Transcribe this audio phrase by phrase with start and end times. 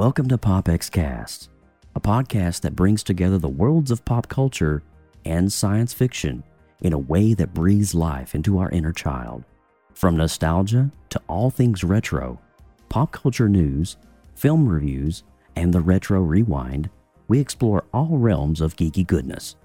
[0.00, 1.50] Welcome to PopX Cast,
[1.94, 4.82] a podcast that brings together the worlds of pop culture
[5.26, 6.42] and science fiction
[6.80, 9.44] in a way that breathes life into our inner child.
[9.92, 12.40] From nostalgia to all things retro,
[12.88, 13.98] pop culture news,
[14.36, 15.22] film reviews,
[15.54, 16.88] and the retro rewind,
[17.28, 19.56] we explore all realms of geeky goodness.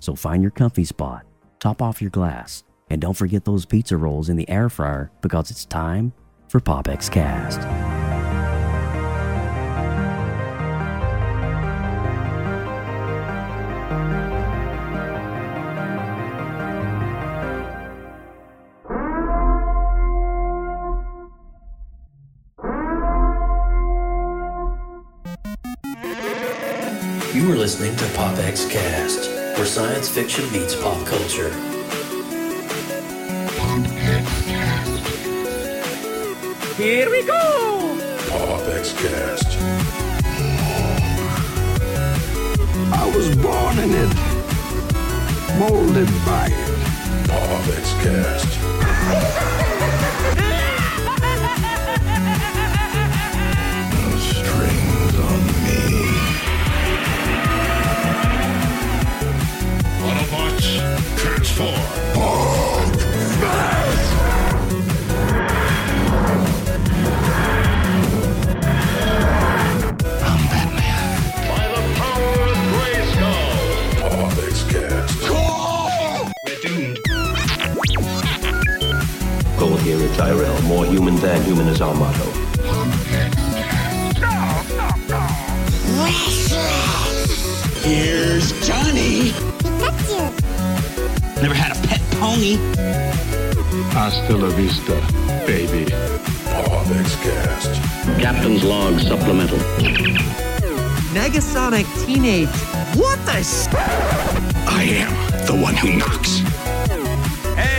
[0.00, 1.24] So find your comfy spot,
[1.60, 5.52] top off your glass, and don't forget those pizza rolls in the air fryer because
[5.52, 6.12] it's time
[6.48, 7.93] for PopX Cast.
[27.64, 31.48] Listening to PopX Cast, where science fiction meets pop culture.
[36.76, 37.96] Here we go!
[38.28, 39.58] PopX Cast.
[42.92, 44.14] I was born in it,
[45.58, 46.68] molded by it.
[47.30, 49.80] PopX Cast.
[60.64, 61.74] Autobots, transform.
[71.48, 73.52] By the power of Grayskull.
[74.00, 75.14] PopX Cast.
[79.58, 80.62] Goal here is Tyrell.
[80.62, 82.30] More human than human is our motto.
[87.82, 89.53] Here's Johnny.
[91.44, 92.56] Never had a pet pony.
[93.92, 94.94] Hasta la vista,
[95.46, 95.84] baby.
[95.84, 97.82] PopX Cast.
[98.18, 99.58] Captain's log supplemental.
[101.12, 102.48] Negasonic Teenage.
[102.96, 105.12] What the s- I am
[105.44, 106.40] the one who knocks.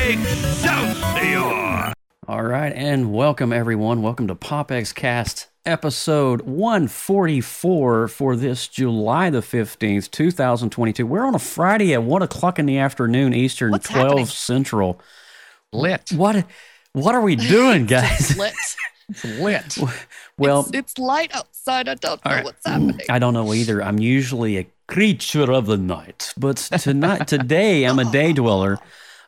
[0.07, 1.91] Excelsior!
[2.27, 4.03] All right, and welcome everyone.
[4.03, 11.05] Welcome to PopX Cast episode 144 for this July the 15th, 2022.
[11.05, 14.25] We're on a Friday at 1 o'clock in the afternoon Eastern, What's 12 happening?
[14.27, 14.99] Central.
[15.71, 16.11] lit?
[16.15, 16.45] What
[16.93, 18.37] what are we doing, guys?
[18.37, 18.53] lit.
[19.09, 19.77] It's lit.
[20.37, 21.89] well, it's, it's light outside.
[21.89, 22.45] I don't know All right.
[22.45, 22.99] what's happening.
[23.09, 23.83] I don't know either.
[23.83, 28.79] I'm usually a creature of the night, but tonight, today, I'm a day dweller.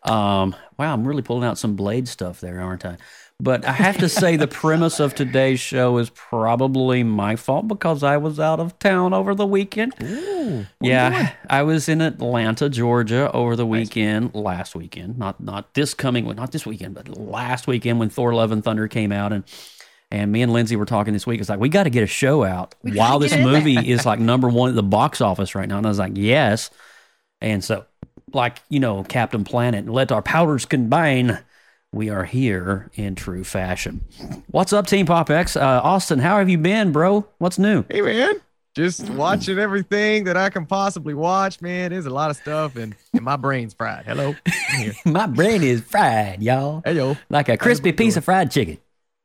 [0.03, 2.97] Um, wow, I'm really pulling out some blade stuff there, aren't I?
[3.39, 8.01] But I have to say, the premise of today's show is probably my fault because
[8.01, 9.93] I was out of town over the weekend.
[10.01, 14.33] Ooh, yeah, I was in Atlanta, Georgia, over the weekend.
[14.33, 18.51] Last weekend, not not this coming, not this weekend, but last weekend when Thor: Love
[18.51, 19.43] and Thunder came out, and
[20.09, 21.39] and me and Lindsay were talking this week.
[21.39, 24.19] It's like we got to get a show out We while this movie is like
[24.19, 25.77] number one at the box office right now.
[25.77, 26.69] And I was like, yes.
[27.41, 27.85] And so,
[28.33, 31.37] like you know, Captain Planet, let our powers combine.
[31.93, 34.03] We are here in true fashion.
[34.51, 35.55] What's up, Team Pop X?
[35.55, 37.25] Uh, Austin, how have you been, bro?
[37.37, 37.85] What's new?
[37.89, 38.41] Hey man,
[38.75, 41.61] just watching everything that I can possibly watch.
[41.61, 44.05] Man, there's a lot of stuff, and, and my brain's fried.
[44.05, 44.35] Hello.
[45.05, 47.17] My brain is fried, y'all, Hey yo.
[47.29, 48.77] like a crispy piece of fried chicken.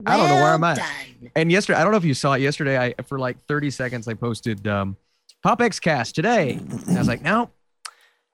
[0.06, 0.76] I don't know where I'm at.
[0.78, 1.30] done.
[1.36, 2.78] And yesterday, I don't know if you saw it yesterday.
[2.78, 4.96] I for like 30 seconds, I posted um,
[5.42, 6.52] Pop X Cast today.
[6.86, 7.50] And I was like, no,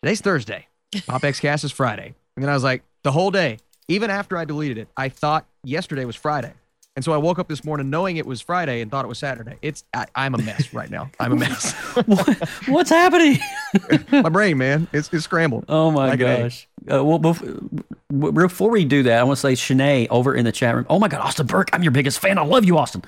[0.03, 0.67] today's Thursday.
[1.06, 2.15] Pop X Cast is Friday.
[2.37, 5.47] And then I was like, the whole day, even after I deleted it, I thought
[5.65, 6.53] yesterday was Friday.
[6.97, 9.19] And so I woke up this morning knowing it was Friday and thought it was
[9.19, 9.56] Saturday.
[9.62, 11.10] It's I, I'm a mess right now.
[11.21, 11.72] I'm a mess.
[12.06, 13.38] What- What's happening?
[14.12, 15.65] My brain, man, it's, it's scrambled.
[15.69, 16.66] Oh my Like gosh.
[16.91, 17.84] Uh, well, bef-
[18.34, 20.87] before we do that, I want to say Shanae over in the chat room.
[20.91, 22.37] Oh my God, Austin Burke, I'm your biggest fan.
[22.38, 23.03] I love you, Austin.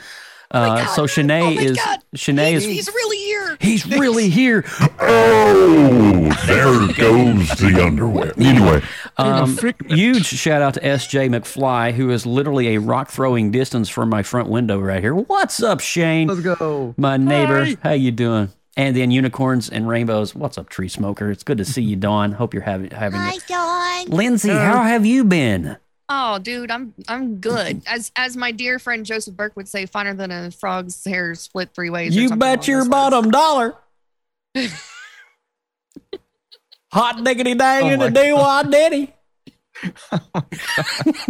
[0.52, 1.98] Uh, so Shanae oh my is God.
[2.16, 3.56] Shanae He's, is he's really here.
[3.60, 4.64] he's really here.
[5.00, 8.32] Oh, there goes the underwear.
[8.36, 8.82] Anyway,
[9.20, 14.08] Um, huge shout out to SJ McFly, who is literally a rock throwing distance from
[14.08, 15.14] my front window right here.
[15.14, 16.28] What's up, Shane?
[16.28, 16.94] Let's go.
[16.96, 17.66] My neighbor.
[17.82, 18.50] How you doing?
[18.76, 20.34] And then unicorns and rainbows.
[20.34, 21.30] What's up, tree smoker?
[21.30, 22.32] It's good to see you, Dawn.
[22.32, 23.20] Hope you're having having.
[23.20, 24.06] Hi, Dawn.
[24.06, 25.76] Lindsay, how have you been?
[26.08, 27.82] Oh, dude, I'm I'm good.
[27.86, 31.70] As as my dear friend Joseph Burke would say, finer than a frog's hair split
[31.74, 32.16] three ways.
[32.16, 33.10] You bet your those lines.
[33.12, 33.74] bottom dollar.
[36.92, 39.14] Hot diggity dang Oh in the my do what.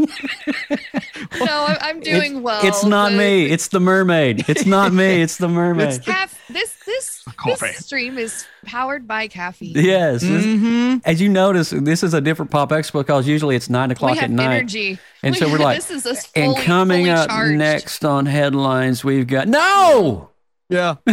[1.39, 2.65] No, I, I'm doing well.
[2.65, 3.47] It's not The- me.
[3.47, 4.49] It's the mermaid.
[4.49, 5.23] It's not me.
[5.23, 6.03] It's the mermaid.
[6.05, 9.75] Caf- this this this stream is powered by caffeine.
[9.77, 10.25] Yes.
[10.25, 10.99] Mm-hmm.
[11.05, 14.15] As you notice, this is a different Pop X because usually it's nine we o'clock
[14.17, 14.56] have at night.
[14.56, 17.56] energy, And so We- we're like, this is a and coming fully up charged.
[17.59, 20.31] next on headlines, we've got no.
[20.70, 20.96] Yeah.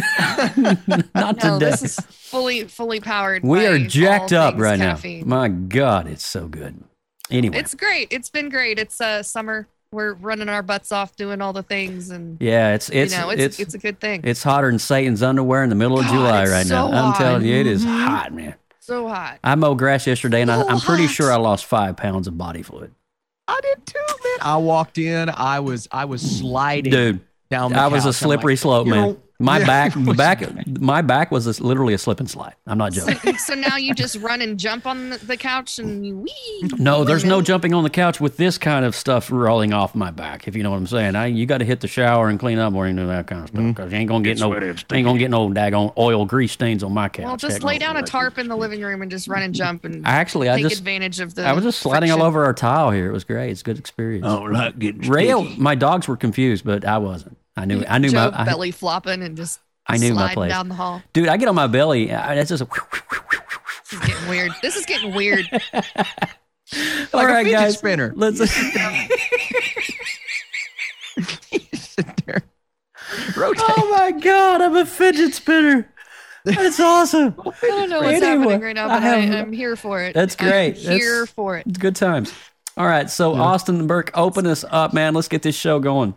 [1.16, 1.58] Not No, today.
[1.60, 3.44] this is fully fully powered.
[3.44, 5.28] we by are jacked all up right caffeine.
[5.28, 5.36] now.
[5.42, 6.84] My God, it's so good.
[7.30, 8.08] Anyway, It's great.
[8.12, 8.80] It's been great.
[8.80, 9.68] It's uh summer.
[9.92, 13.30] We're running our butts off doing all the things and yeah, it's it's you know,
[13.30, 14.22] it's it's, it's a good thing.
[14.24, 17.08] it's hotter than Satan's underwear in the middle of God, July right so now.
[17.08, 17.92] I'm telling you, it is hot.
[17.92, 18.08] Mhm.
[18.10, 18.56] hot, man.
[18.80, 19.40] so hot.
[19.44, 21.16] I mowed grass yesterday, and I, So I'm pretty hot.
[21.16, 22.94] sure I lost five pounds of body fluid.
[23.48, 24.38] I did too, man.
[24.42, 25.30] I walked in.
[25.30, 27.72] I was I was sliding Dude, down.
[27.72, 28.06] The I was couch.
[28.06, 29.18] a I'm slippery like, slope, man.
[29.40, 32.56] Know- My Yeah, back, back, my back was a, literally a slip and slide.
[32.66, 33.38] I'm not joking.
[33.38, 36.70] so now you just run and jump on the- the couch and you wee.
[36.78, 40.12] No, there's no jumping on the couch with this kind of stuff rolling off my
[40.12, 40.48] back.
[40.48, 42.58] If you know what I'm saying, I you got to hit the shower and clean
[42.58, 43.72] up or you do that kind of stuff mm-hmm.
[43.72, 46.52] because you ain't gonna get It's no sweaty ain't gonna get no daggone oil grease
[46.52, 47.26] stains on my couch.
[47.26, 47.88] Well, just Heck lay no.
[47.88, 50.50] down a tarp in the living room and just run and jump and I actually,
[50.50, 51.46] I take just advantage of the.
[51.46, 53.10] I was just sliding all over our tile here.
[53.10, 53.52] It was great.
[53.52, 54.26] It's a good experience.
[54.26, 55.62] All right, getting Rail, sticky.
[55.62, 57.38] my dogs were confused, but I wasn't.
[57.58, 60.36] I knew, I knew Joe my, I, belly flopping and just I knew my sliding
[60.36, 60.52] place.
[60.52, 61.02] down the hall.
[61.14, 61.28] dude.
[61.28, 62.12] I get on my belly.
[62.14, 62.68] I, that's just a,
[63.90, 64.52] This is getting weird.
[64.62, 65.50] This is getting weird.
[65.74, 65.84] all
[67.14, 67.78] Like a fidget guys.
[67.78, 68.14] spinner.
[68.16, 68.40] Let's.
[71.74, 72.44] sit there.
[73.36, 73.64] Rotate.
[73.68, 75.90] oh my god, I'm a fidget spinner.
[76.44, 77.36] That's awesome.
[77.64, 80.02] I don't know what's Anyway, happening right now, but I I have- am here for
[80.02, 80.14] it.
[80.14, 80.76] That's great.
[80.78, 81.66] I'm That's- here for it.
[81.68, 82.34] It's good times.
[82.78, 85.16] All right, so Austin and Burke, open us up, man.
[85.16, 86.14] Let's get this show going.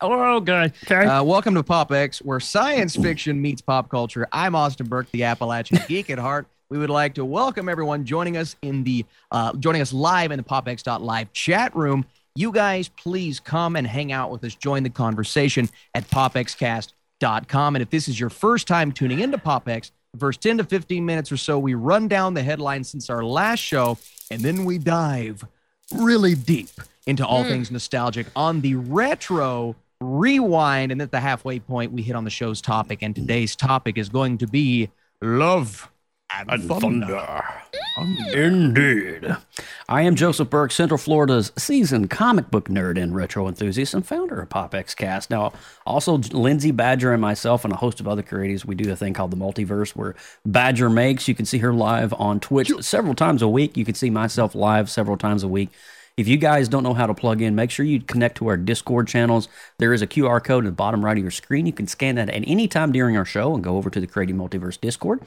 [0.00, 0.72] Oh, God.
[0.84, 1.06] Okay.
[1.06, 4.26] Uh, welcome to Pop X, where science fiction meets pop culture.
[4.32, 6.46] I'm Austin Burke, the Appalachian geek at heart.
[6.68, 10.38] We would like to welcome everyone joining us in the uh, joining us live in
[10.38, 12.04] the popx.live chat room.
[12.34, 14.56] You guys, please come and hang out with us.
[14.56, 17.76] Join the conversation at popxcast.com.
[17.76, 21.06] And if this is your first time tuning into PopX, the first 10 to 15
[21.06, 23.96] minutes or so, we run down the headlines since our last show,
[24.30, 25.44] and then we dive
[25.94, 26.70] really deep
[27.06, 30.92] into all things nostalgic on the retro rewind.
[30.92, 33.02] And at the halfway point, we hit on the show's topic.
[33.02, 34.90] And today's topic is going to be
[35.20, 35.90] love
[36.48, 37.44] and, thunder.
[37.98, 38.34] Mm.
[38.34, 39.36] Indeed.
[39.88, 44.40] I am Joseph Burke, Central Florida's seasoned comic book nerd and retro enthusiast and founder
[44.40, 45.30] of PopX Cast.
[45.30, 45.52] Now,
[45.86, 49.14] also Lindsay Badger and myself and a host of other creators, we do a thing
[49.14, 51.28] called the Multiverse where Badger makes.
[51.28, 53.76] You can see her live on Twitch several times a week.
[53.76, 55.70] You can see myself live several times a week.
[56.16, 58.56] If you guys don't know how to plug in, make sure you connect to our
[58.56, 59.48] Discord channels.
[59.78, 61.66] There is a QR code at the bottom right of your screen.
[61.66, 64.06] You can scan that at any time during our show and go over to the
[64.06, 65.22] Creative Multiverse Discord.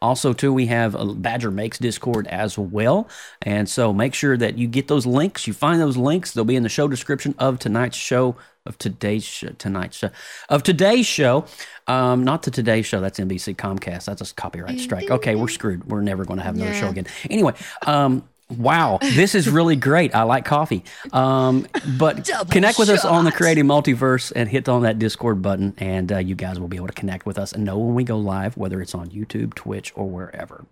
[0.00, 3.08] Also, too, we have a Badger Makes Discord as well.
[3.42, 5.46] And so make sure that you get those links.
[5.46, 6.32] You find those links.
[6.32, 8.34] They'll be in the show description of tonight's show.
[8.64, 10.10] Of today's show, tonight's show,
[10.48, 11.46] of today's show,
[11.88, 13.00] um, not the today's show.
[13.00, 14.04] That's NBC Comcast.
[14.04, 15.10] That's a copyright strike.
[15.10, 15.82] Okay, we're screwed.
[15.90, 17.08] We're never going to have another show again.
[17.28, 17.54] Anyway,
[17.88, 18.22] um,
[18.58, 20.14] wow, this is really great.
[20.14, 20.84] I like coffee.
[21.12, 21.66] Um,
[21.98, 23.38] but Double connect with us on the shot.
[23.38, 26.86] Creative Multiverse and hit on that Discord button, and uh, you guys will be able
[26.88, 29.92] to connect with us and know when we go live, whether it's on YouTube, Twitch,
[29.96, 30.66] or wherever.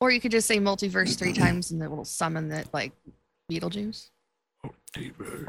[0.00, 2.92] Or you could just say multiverse three times and it will summon that like
[3.50, 4.10] Beetlejuice.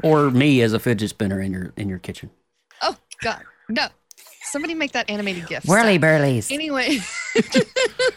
[0.02, 2.30] Or me as a fidget spinner in your in your kitchen.
[2.82, 3.88] Oh God, no!
[4.42, 5.64] Somebody make that animated gif.
[5.64, 6.00] Whirly Stop.
[6.02, 6.50] burlies.
[6.50, 6.98] Anyway,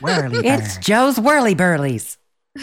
[0.01, 2.17] It's Joe's whirly burlies.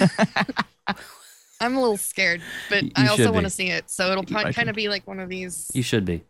[1.60, 3.90] I'm a little scared, but You I also want to see it.
[3.90, 6.24] So it'll I kind of be like one of these You should be.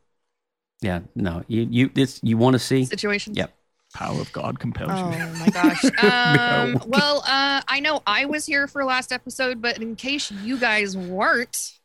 [0.81, 2.85] Yeah, no, you you it's you want to see.
[2.85, 3.37] situations.
[3.37, 3.53] Yep.
[3.95, 5.19] Power of God compels Oh you.
[5.19, 5.83] Oh my gosh.
[6.03, 10.59] Um, well, uh, I know I was here for last episode, but in case you
[10.59, 11.79] guys weren't,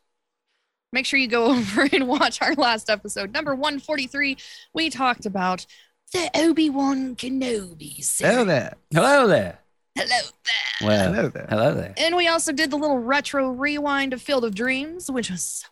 [0.92, 4.36] make sure you go over and watch our last episode, number 143.
[4.74, 5.66] We talked about
[6.12, 8.20] the Obi Wan Kenobi series.
[8.20, 8.74] Hello there.
[8.92, 9.58] Hello there.
[9.96, 10.08] Hello
[10.44, 10.88] there.
[10.88, 11.46] Well, Hello there.
[11.48, 11.94] Hello there.
[11.96, 15.68] And we also did the little retro rewind of Field of Dreams, which was so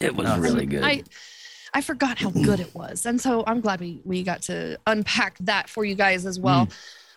[0.00, 0.06] good.
[0.06, 0.82] It was really good.
[0.82, 1.04] I
[1.74, 5.36] I forgot how good it was, and so I'm glad we we got to unpack
[5.40, 6.68] that for you guys as well.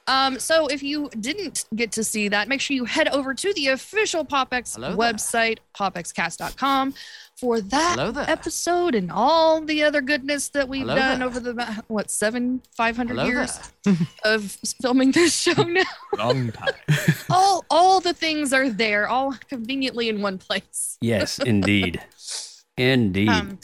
[0.07, 3.53] Um, so if you didn't get to see that, make sure you head over to
[3.53, 4.97] the official PopX Hello there.
[4.97, 6.95] website, popxcast.com,
[7.39, 11.27] for that episode and all the other goodness that we've Hello done there.
[11.27, 13.57] over the ma- what seven five hundred years
[14.25, 15.83] of filming this show now.
[16.17, 16.73] Long time.
[17.29, 20.97] all all the things are there, all conveniently in one place.
[21.01, 22.01] yes, indeed.
[22.77, 23.29] Indeed.
[23.29, 23.59] Um,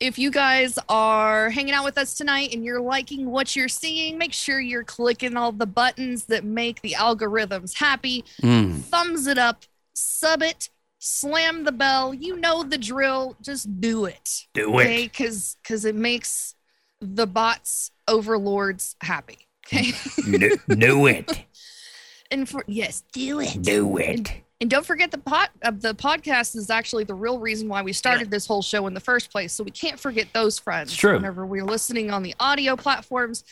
[0.00, 4.16] if you guys are hanging out with us tonight and you're liking what you're seeing,
[4.16, 8.24] make sure you're clicking all the buttons that make the algorithms happy.
[8.42, 8.80] Mm.
[8.82, 12.12] Thumbs it up, sub it, slam the bell.
[12.12, 13.36] You know the drill.
[13.42, 14.46] Just do it.
[14.54, 14.82] Do it.
[14.82, 16.54] Okay, because because it makes
[17.00, 19.48] the bots overlords happy.
[19.66, 19.92] Okay,
[20.24, 21.44] do, do it.
[22.30, 23.60] and for yes, do it.
[23.60, 24.32] Do it.
[24.60, 27.92] And don't forget the pot uh, the podcast is actually the real reason why we
[27.92, 29.52] started this whole show in the first place.
[29.52, 30.90] So we can't forget those friends.
[30.90, 31.14] It's true.
[31.14, 33.44] Whenever we're listening on the audio platforms,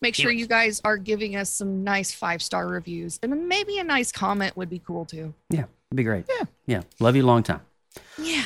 [0.00, 3.84] make sure you guys are giving us some nice five star reviews, and maybe a
[3.84, 5.34] nice comment would be cool too.
[5.50, 6.24] Yeah, it'd be great.
[6.28, 6.44] Yeah.
[6.66, 6.82] Yeah.
[7.00, 7.60] Love you long time.
[8.18, 8.44] Yeah.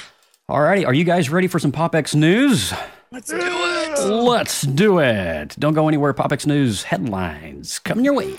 [0.51, 2.73] Alrighty, are you guys ready for some PopX news?
[3.13, 3.99] Let's do it.
[4.05, 5.55] Let's do it.
[5.59, 6.13] Don't go anywhere.
[6.13, 8.35] PopX News headlines coming your way.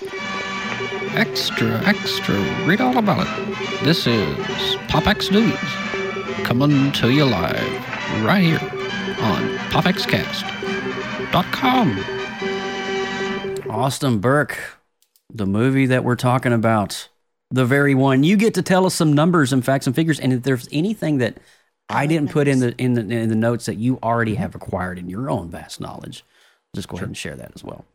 [1.15, 2.35] Extra, extra,
[2.65, 3.29] read all about it.
[3.83, 4.35] This is
[4.87, 5.57] PopX News,
[6.45, 7.61] coming to you live
[8.23, 8.59] right here
[9.21, 11.99] on PopXCast.com.
[13.69, 14.79] Austin Burke,
[15.33, 17.09] the movie that we're talking about,
[17.51, 18.23] the very one.
[18.23, 21.19] You get to tell us some numbers and facts and figures, and if there's anything
[21.19, 21.37] that
[21.89, 24.99] I didn't put in the in the in the notes that you already have acquired
[24.99, 26.23] in your own vast knowledge,
[26.75, 27.85] just go ahead and share that as well.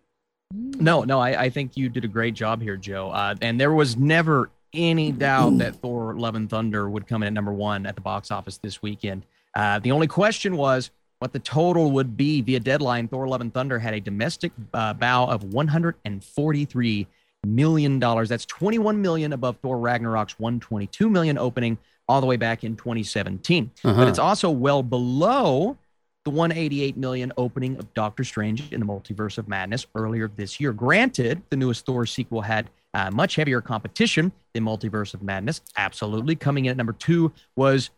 [0.54, 3.10] No, no, I, I think you did a great job here, Joe.
[3.10, 7.28] Uh, and there was never any doubt that Thor: Love and Thunder would come in
[7.28, 9.24] at number one at the box office this weekend.
[9.54, 13.08] Uh, the only question was what the total would be via deadline.
[13.08, 17.06] Thor: Love and Thunder had a domestic uh, bow of 143
[17.46, 18.28] million dollars.
[18.28, 23.70] That's 21 million above Thor Ragnarok's 122 million opening all the way back in 2017.
[23.84, 23.96] Uh-huh.
[23.96, 25.76] But it's also well below
[26.24, 30.72] the 188 million opening of Doctor Strange in the Multiverse of Madness earlier this year.
[30.72, 35.62] Granted, the newest Thor sequel had uh, much heavier competition than Multiverse of Madness.
[35.76, 36.36] Absolutely.
[36.36, 37.90] Coming in at number two was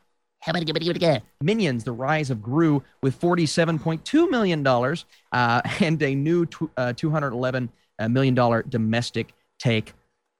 [1.42, 6.92] Minions: The Rise of Gru with 47.2 million dollars uh, and a new tw- uh,
[6.94, 7.70] 211
[8.08, 9.92] million dollar domestic take.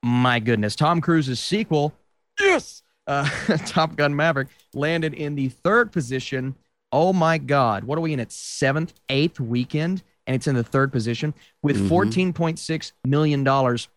[0.03, 1.95] My goodness, Tom Cruise's sequel,
[2.39, 3.29] yes, uh,
[3.67, 6.55] Top Gun Maverick landed in the third position.
[6.93, 10.63] Oh my God, what are we in its seventh, eighth weekend, and it's in the
[10.65, 11.33] third position
[11.63, 11.89] with Mhm.
[11.89, 13.89] 14.6 million dollars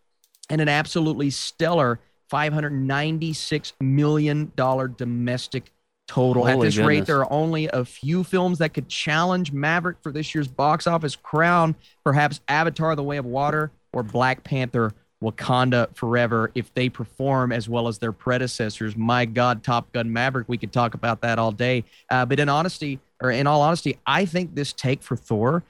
[0.50, 2.00] and an absolutely stellar
[2.30, 5.72] 596 million dollar domestic
[6.08, 6.48] total.
[6.48, 10.12] At Holy this rate, there are only a few films that could challenge Maverick for
[10.12, 11.76] this year's box office crown.
[12.04, 17.68] Perhaps Avatar: The Way of Water or Black Panther: Wakanda Forever if they perform as
[17.70, 18.96] well as their predecessors.
[18.96, 21.84] My God, Top Gun Maverick, we could talk about that all day.
[22.10, 25.64] Uh, but in honesty, or in all honesty, I think this take for Thor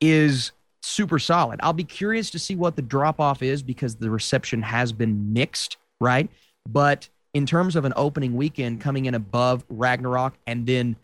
[0.00, 1.60] is super solid.
[1.62, 5.32] I'll be curious to see what the drop off is because the reception has been
[5.32, 6.28] mixed, right?
[6.68, 10.96] But in terms of an opening weekend coming in above Ragnarok and then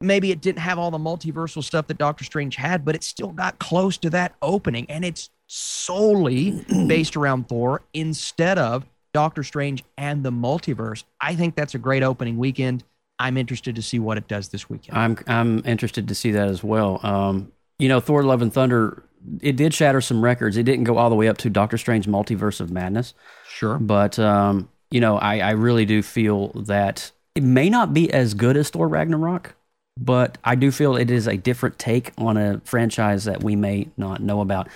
[0.00, 3.32] maybe it didn't have all the multiversal stuff that Doctor Strange had, but it still
[3.32, 9.84] got close to that opening and it's solely based around Thor instead of Doctor Strange
[9.96, 11.04] and the multiverse.
[11.20, 12.84] I think that's a great opening weekend.
[13.18, 14.96] I'm interested to see what it does this weekend.
[14.96, 17.00] I'm I'm interested to see that as well.
[17.02, 19.02] Um, you know, Thor: Love and Thunder,
[19.40, 20.56] it did shatter some records.
[20.56, 23.14] It didn't go all the way up to Doctor Strange: Multiverse of Madness,
[23.48, 23.78] sure.
[23.78, 28.34] but um, you know, I, I really do feel that it may not be as
[28.34, 29.54] good as Thor Ragnarok,
[29.96, 33.88] but I do feel it is a different take on a franchise that we may
[33.96, 34.68] not know about.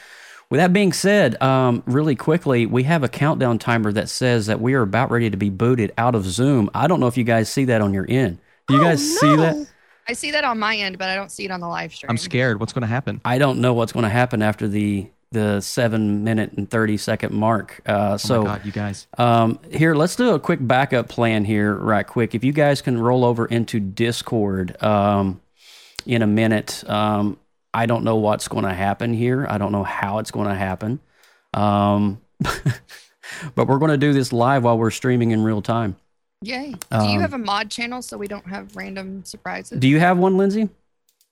[0.50, 4.61] With that being said, um, really quickly, we have a countdown timer that says that
[4.61, 6.69] we are about ready to be booted out of Zoom.
[6.75, 8.38] I don't know if you guys see that on your end.
[8.69, 9.66] Do you Oh, guys see that?
[10.09, 12.11] I see that on my end, but I don't see it on the live stream.
[12.11, 12.61] I'm scared.
[12.61, 13.21] What's going to happen?
[13.25, 17.32] I don't know what's going to happen after the the seven minute and thirty second
[17.32, 17.80] mark.
[17.86, 19.06] Uh, so oh my God, you guys.
[19.18, 22.34] um, here, let's do a quick backup plan here, right quick.
[22.34, 25.40] If you guys can roll over into Discord um,
[26.06, 27.38] in a minute, um,
[27.74, 29.46] I don't know what's going to happen here.
[29.48, 31.00] I don't know how it's going to happen.
[31.54, 32.20] Um,
[33.54, 35.96] but we're going to do this live while we're streaming in real time.
[36.42, 36.72] Yay.
[36.72, 39.78] Do Um, you have a mod channel so we don't have random surprises?
[39.78, 40.68] Do you have one, Lindsay?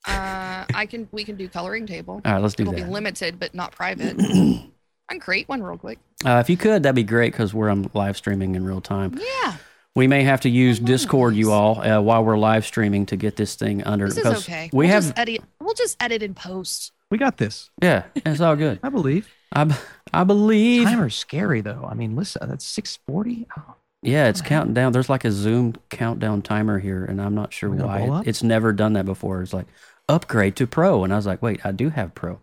[0.07, 1.09] Uh, I can.
[1.13, 2.21] We can do coloring table.
[2.25, 2.85] All right, let's do It'll that.
[2.85, 4.17] be limited, but not private.
[4.21, 5.99] I can create one real quick.
[6.25, 9.19] Uh, if you could, that'd be great because we're um, live streaming in real time.
[9.21, 9.57] Yeah,
[9.97, 13.17] We may have to use Oh, Discord, you all, uh, while we're live streaming to
[13.17, 14.07] get this thing under.
[14.09, 14.71] this is okay.
[14.73, 15.41] We we'll have, just edit.
[15.61, 16.93] We'll just edit and post.
[17.11, 17.71] We got this.
[17.83, 18.79] yeah, it's all good.
[18.85, 19.29] I believe.
[19.53, 19.75] I, b-
[20.15, 20.87] I believe.
[20.87, 21.85] Timer's scary though.
[21.91, 23.49] I mean, listen, that's 640.
[23.59, 24.93] Oh, Yeah, it's counting down.
[24.93, 28.03] There's like a Zoom countdown timer here, and I'm not sure why.
[28.21, 29.43] It- it's never done that before.
[29.43, 29.67] It's like
[30.11, 32.41] upgrade to Pro, and I was like, wait, I do have Pro.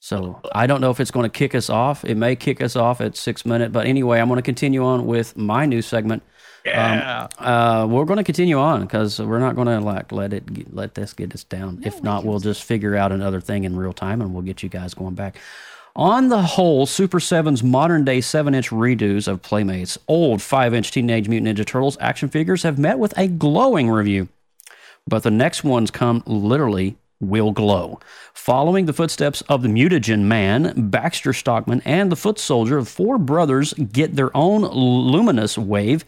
[0.00, 2.04] So I don't know if it's going to kick us off.
[2.04, 5.06] It may kick us off at six minute, but anyway, I'm going to continue on
[5.06, 6.24] with my new segment.
[6.64, 7.28] yeah.
[7.38, 10.74] Uh, we're going to continue on because we're not going to like let it get,
[10.74, 11.80] let this get us down.
[11.80, 14.62] No, if not, we'll just figure out another thing in real time, and we'll get
[14.64, 15.36] you guys going back.
[15.94, 20.90] On the whole, Super 7's modern day 7 inch redos of Playmates' old 5 inch
[20.90, 24.28] Teenage Mutant Ninja Turtles action figures have met with a glowing review.
[25.06, 28.00] But the next ones come literally will glow.
[28.34, 33.72] Following the footsteps of the mutagen man, Baxter Stockman, and the foot soldier, four brothers
[33.74, 36.04] get their own luminous wave.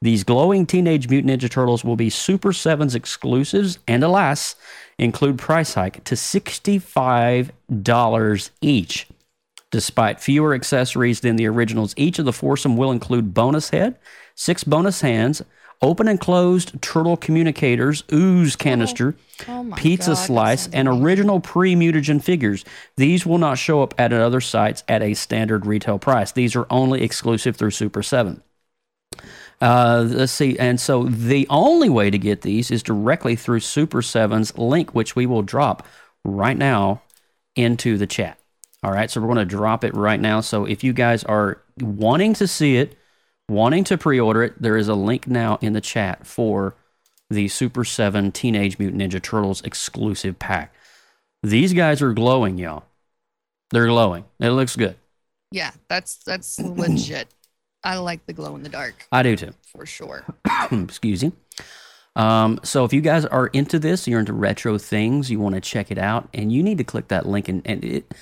[0.00, 4.56] These glowing Teenage Mutant Ninja Turtles will be Super 7's exclusives and, alas,
[4.98, 9.06] include price hike to $65 each.
[9.70, 13.96] Despite fewer accessories than the originals, each of the foursome will include bonus head,
[14.34, 15.42] six bonus hands,
[15.82, 19.16] open and closed turtle communicators, ooze canister,
[19.48, 22.64] Oh my pizza God, slice, and original pre mutagen figures.
[22.96, 26.32] These will not show up at other sites at a standard retail price.
[26.32, 28.40] These are only exclusive through Super 7.
[29.60, 30.58] Uh, let's see.
[30.58, 35.14] And so the only way to get these is directly through Super 7's link, which
[35.14, 35.86] we will drop
[36.24, 37.02] right now
[37.54, 38.38] into the chat.
[38.82, 39.08] All right.
[39.08, 40.40] So we're going to drop it right now.
[40.40, 42.96] So if you guys are wanting to see it,
[43.52, 46.74] wanting to pre order it, there is a link now in the chat for
[47.30, 50.74] the Super 7 Teenage Mutant Ninja Turtles exclusive pack.
[51.42, 52.84] These guys are glowing, y'all.
[53.70, 54.24] They're glowing.
[54.38, 54.96] It looks good.
[55.50, 57.28] Yeah, that's that's legit.
[57.84, 59.52] I like the glow in the dark I do too.
[59.64, 60.24] for sure.
[60.70, 61.32] Excuse me.
[62.14, 65.60] Um, so if you guys are into this, you're into retro things, you want to
[65.60, 67.48] check it out, and you need to click that link.
[67.48, 68.14] And, and it,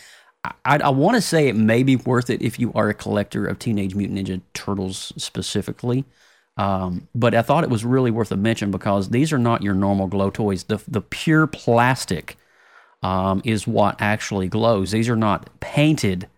[0.45, 3.47] I, I want to say it may be worth it if you are a collector
[3.47, 6.05] of Teenage Mutant Ninja Turtles specifically.
[6.57, 9.75] Um, but I thought it was really worth a mention because these are not your
[9.75, 10.65] normal glow toys.
[10.65, 12.37] The the pure plastic
[13.03, 14.91] um, is what actually glows.
[14.91, 16.29] These are not painted,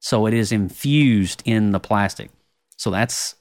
[0.00, 2.30] so it is infused in the plastic.
[2.76, 3.36] So that's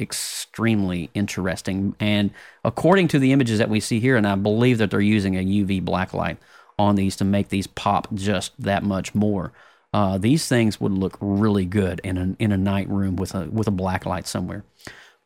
[0.00, 1.94] extremely interesting.
[2.00, 2.30] And
[2.64, 5.44] according to the images that we see here, and I believe that they're using a
[5.44, 6.38] UV blacklight
[6.78, 9.52] on these to make these pop just that much more.
[9.92, 13.46] Uh, these things would look really good in a in a night room with a
[13.50, 14.64] with a black light somewhere.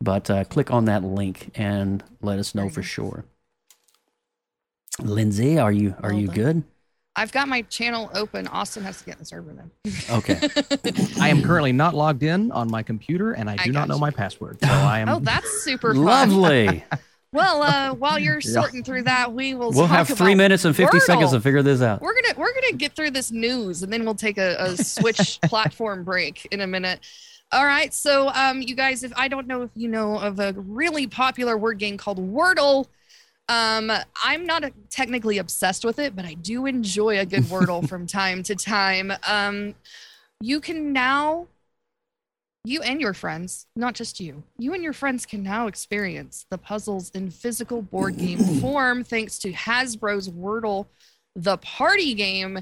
[0.00, 3.24] But uh, click on that link and let us know for sure.
[5.00, 6.34] Lindsay, are you are Well you done.
[6.36, 6.62] good?
[7.14, 8.46] I've got my channel open.
[8.48, 9.70] Austin has to get in the server then.
[10.10, 10.40] Okay.
[11.20, 13.88] I am currently not logged in on my computer, and I I do not got
[13.88, 14.00] know you.
[14.00, 14.58] my password.
[14.62, 15.08] So I am.
[15.08, 16.04] Oh, that's super fun.
[16.04, 16.84] Lovely.
[17.32, 19.72] Well, uh, while you're sorting through that, we will.
[19.72, 22.00] We'll have three minutes and fifty seconds to figure this out.
[22.00, 25.40] We're gonna we're gonna get through this news and then we'll take a, a switch
[25.44, 27.00] platform break in a minute.
[27.50, 30.54] All right, so um, you guys, if I don't know if you know of a
[30.56, 32.86] really popular word game called Wordle.
[33.48, 33.92] Um,
[34.24, 38.06] I'm not a, technically obsessed with it, but I do enjoy a good Wordle from
[38.06, 39.12] time to time.
[39.28, 39.74] Um,
[40.40, 41.48] you can now,
[42.64, 46.58] you and your friends, not just you, you and your friends can now experience the
[46.58, 50.86] puzzles in physical board game form thanks to Hasbro's Wordle,
[51.34, 52.60] the party game.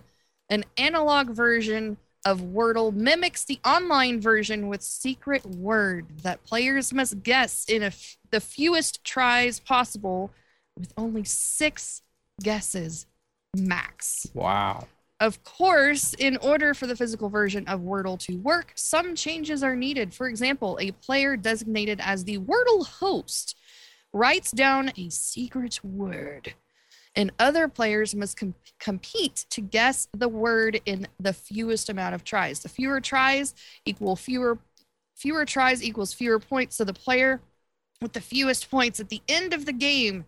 [0.48, 7.22] An analog version of Wordle mimics the online version with secret word that players must
[7.22, 10.32] guess in a f- the fewest tries possible
[10.76, 12.02] with only six
[12.42, 13.06] guesses
[13.56, 14.26] max.
[14.34, 14.88] Wow.
[15.20, 19.76] Of course, in order for the physical version of Wordle to work, some changes are
[19.76, 20.14] needed.
[20.14, 23.54] For example, a player designated as the Wordle host
[24.14, 26.54] writes down a secret word,
[27.14, 32.24] and other players must com- compete to guess the word in the fewest amount of
[32.24, 32.60] tries.
[32.60, 33.54] The fewer tries
[33.84, 34.58] equal fewer
[35.16, 36.76] fewer tries equals fewer points.
[36.76, 37.42] So the player
[38.00, 40.24] with the fewest points at the end of the game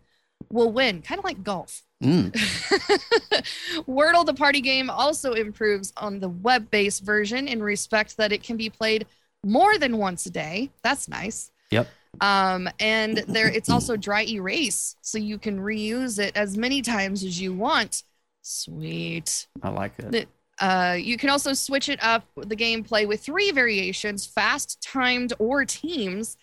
[0.50, 1.82] will win, kind of like golf.
[2.02, 2.32] Mm.
[3.86, 8.42] Wordle, the party game, also improves on the web based version in respect that it
[8.42, 9.06] can be played
[9.44, 10.70] more than once a day.
[10.82, 11.50] That's nice.
[11.70, 11.88] Yep.
[12.20, 17.24] Um, and there it's also dry erase, so you can reuse it as many times
[17.24, 18.02] as you want.
[18.42, 19.46] Sweet.
[19.62, 20.28] I like it.
[20.60, 25.64] Uh, you can also switch it up the gameplay with three variations fast, timed, or
[25.64, 26.36] teams,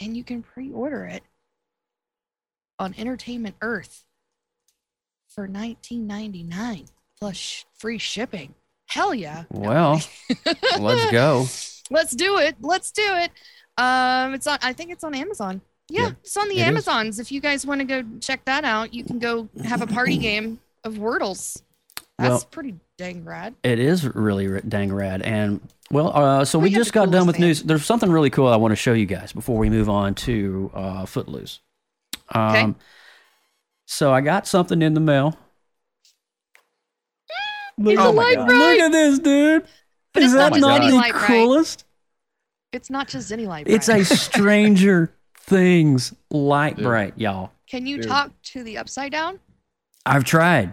[0.00, 1.22] and you can pre order it
[2.78, 4.05] on Entertainment Earth
[5.36, 6.86] for $19.99
[7.20, 8.54] plus sh- free shipping.
[8.88, 9.44] Hell yeah.
[9.50, 10.00] Well,
[10.80, 11.46] let's go.
[11.88, 12.56] Let's do it.
[12.60, 13.30] Let's do it.
[13.78, 14.58] Um, it's on.
[14.60, 15.60] I think it's on Amazon.
[15.88, 16.66] Yeah, Yeah, it's on the it is.
[16.66, 17.20] Amazons.
[17.20, 20.16] If you guys want to go check that out, you can go have a party
[20.30, 21.62] game of Wordles.
[22.18, 23.54] That's Well- pretty dang rad.
[23.62, 25.22] It is really dang rad.
[25.22, 25.60] And
[25.92, 27.62] well, uh, so we We just got done with news.
[27.62, 30.70] There's something really cool I want to show you guys before we move on to
[30.74, 31.60] uh, Footloose.
[32.30, 32.74] Um, Okay.
[33.86, 35.36] So I got something in the mail.
[37.78, 38.48] Look, Oh my God.
[38.48, 39.66] look at this, dude.
[40.12, 41.24] But Is it's not that not the Lite-Brite.
[41.26, 41.84] coolest?
[42.72, 43.66] It's not just any light.
[43.66, 43.74] Bright.
[43.74, 44.04] It's a.
[44.16, 47.50] Stranger Things Lite-Brite, y'all.
[47.68, 48.08] Can you Dude.
[48.08, 49.38] talk to the upside down?
[50.04, 50.72] I've tried.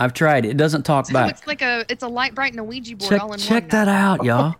[0.00, 0.44] I've tried.
[0.44, 1.30] It doesn't talk So back.
[1.30, 3.68] it's like a it's a Lite-Brite and a Ouija board check all in check one.
[3.70, 4.12] that now.
[4.12, 4.54] out, y'all.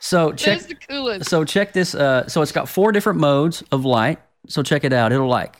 [0.00, 1.28] So check That's the coolest.
[1.30, 4.18] so check this uh so it's got four different modes of light.
[4.48, 5.12] So check it out.
[5.12, 5.59] It'll like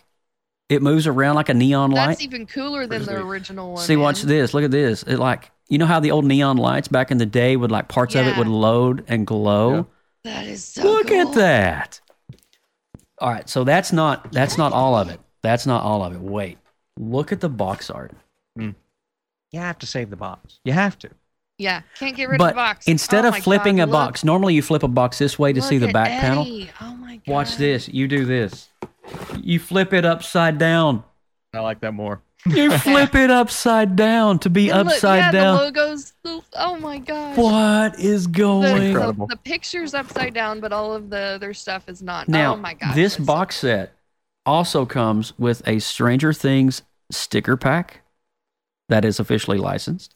[0.71, 2.07] It moves around like a neon light.
[2.07, 3.83] That's even cooler than the original one.
[3.85, 4.29] See, watch man.
[4.29, 4.55] this.
[4.55, 5.03] Look at this.
[5.03, 7.89] It like you know how the old neon lights back in the day would like
[7.89, 9.89] parts of it would load and glow.
[10.23, 11.29] That is so Look cool.
[11.29, 12.01] at that.
[13.19, 15.19] All right, so that's not that's not all of it.
[15.43, 16.21] That's not all of it.
[16.21, 16.59] Wait.
[16.97, 18.13] Look at the box art.
[18.57, 18.71] Hmm.
[19.51, 20.61] You have to save the box.
[20.65, 21.11] You have to.
[21.61, 22.89] Yeah, can't get rid But of the box.
[22.89, 25.53] instead Oh of flipping God, a look- box, normally you flip a box this way
[25.53, 26.45] to see the at back panel.
[26.81, 27.33] Oh my god.
[27.33, 27.89] Watch this.
[27.89, 28.69] You do this.
[29.43, 31.05] You flip it upside down.
[31.55, 32.23] I like that more.
[32.47, 35.57] You flip it upside down to be And look, upside yeah, down.
[35.59, 36.13] The logos.
[36.55, 37.37] Oh my gosh.
[37.37, 39.27] What is The, going the, Incredible.
[39.27, 42.29] the picture's upside down, but all of the other stuff is not.
[42.29, 42.95] Now, oh my god.
[42.95, 43.93] this box set
[44.47, 48.01] also comes with a Stranger Things sticker pack
[48.89, 50.15] that is officially licensed,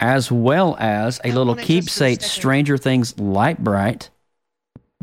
[0.00, 1.72] as well as a little want it just for
[2.04, 2.22] keepsake.
[2.22, 4.10] Stranger Things Lite-Brite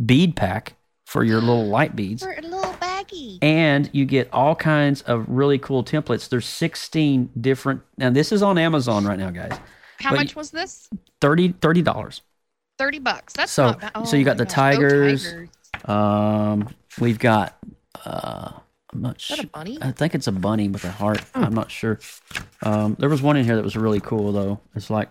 [0.04, 0.74] bead pack
[1.06, 2.24] for your little light beads.
[2.24, 3.38] For a little baggie.
[3.42, 6.28] And you get all kinds of really cool templates.
[6.30, 7.82] There's 16 different.
[7.98, 9.58] Now, this is on Amazon right now, guys.
[10.00, 10.90] How but much was this?
[11.22, 12.22] 30 $30.
[12.78, 13.34] Thirty bucks.
[13.34, 14.08] That's So- not bad.
[14.08, 15.24] so you Oh got the gosh, go tigers.
[15.24, 15.50] Tigers.
[15.86, 17.58] Um, we've got,
[18.06, 18.52] uh,
[18.98, 19.46] I'm not Is that sure.
[19.46, 19.78] a bunny?
[19.80, 21.24] I think it's a bunny with a heart.
[21.36, 22.00] I'm not sure.
[22.64, 24.60] Um, there was one in here that was really cool though.
[24.76, 25.10] It's like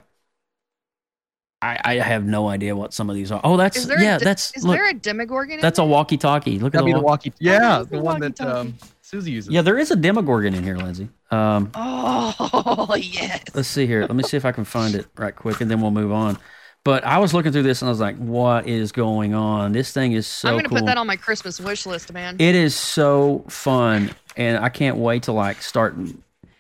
[1.63, 3.41] I, I have no idea what some of these are.
[3.45, 5.55] Oh, that's yeah, a, de- that's is look, there a Demogorgon?
[5.59, 6.59] in that's a walkie-talkie.
[6.59, 7.31] Look at That'd the, be the walkie.
[7.31, 7.45] walkie.
[7.45, 9.53] Yeah, the the one that um, Suzie uses.
[9.53, 11.09] Yeah, there is a Demogorgon in here, Lindsay.
[11.31, 13.45] Um, Oh yes.
[13.55, 14.01] let's see here.
[14.01, 16.39] Let me see if I can find it right quick, and then we'll move on.
[16.87, 19.73] But I was looking through this and I was like, "What is going on?
[19.73, 22.37] This thing is so I'm gonna cool." put that on my Christmas wish list, man.
[22.39, 25.97] It is so fun, and I can't wait to like start.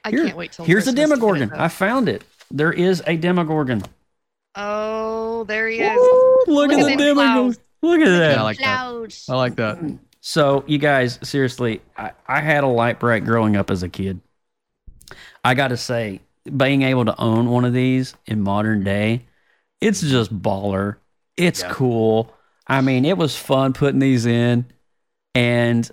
[0.05, 1.53] I Here- can't wait till Here's the Christmas to Demogorgon.
[1.53, 2.25] I found it.
[2.51, 3.83] There is a Demogorgon.
[4.57, 5.97] Oh, there he is.
[6.49, 7.57] Look, Look at at the them Demogorgon.
[7.83, 8.43] Look at Yeah, I that.
[8.43, 9.25] like that.
[9.29, 9.79] I like that.
[9.79, 9.99] Mm.
[10.21, 14.21] So, you guys, seriously, I, I had a Lite-Brite growing up as a kid.
[15.45, 16.21] I got to say,
[16.57, 19.26] being able to own one of these in modern day,
[19.81, 20.97] it's just baller.
[21.37, 21.73] It's Yeah.
[21.73, 22.33] cool.
[22.67, 24.67] I mean, it was fun putting these in,
[25.35, 25.89] and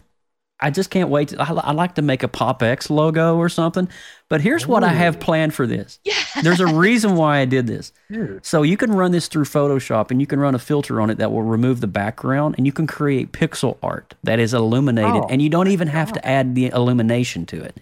[0.59, 1.29] I just can't wait.
[1.29, 3.89] To, I, I like to make a Pop X logo or something.
[4.29, 5.99] But here's what I have planned for this.
[6.05, 6.13] Yeah.
[6.41, 7.91] There's a reason why I did this.
[8.09, 8.43] Dude.
[8.45, 11.17] So you can run this through Photoshop and you can run a filter on it
[11.19, 15.27] that will remove the background and you can create pixel art that is illuminated Oh,
[15.29, 17.79] and you don't even have to add the illumination to it.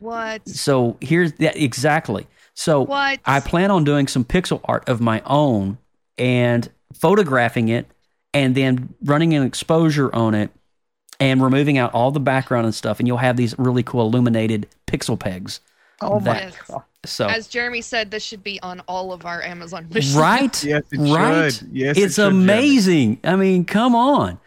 [0.00, 0.46] What?
[0.48, 2.26] So here's that exactly.
[2.60, 3.20] So What?
[3.24, 5.78] I plan on doing some pixel art of my own
[6.18, 7.86] and photographing it
[8.34, 10.50] and then running an exposure on it
[11.18, 14.68] and removing out all the background and stuff and you'll have these really cool illuminated
[14.86, 15.60] pixel pegs.
[16.02, 16.82] Oh my god.
[17.06, 20.82] So As Jeremy said, this should be on all of our Amazon wish right Yes,
[20.92, 21.68] it right should.
[21.72, 22.44] Yes, it it's should, Jeremy.
[22.44, 24.38] amazing i mean come on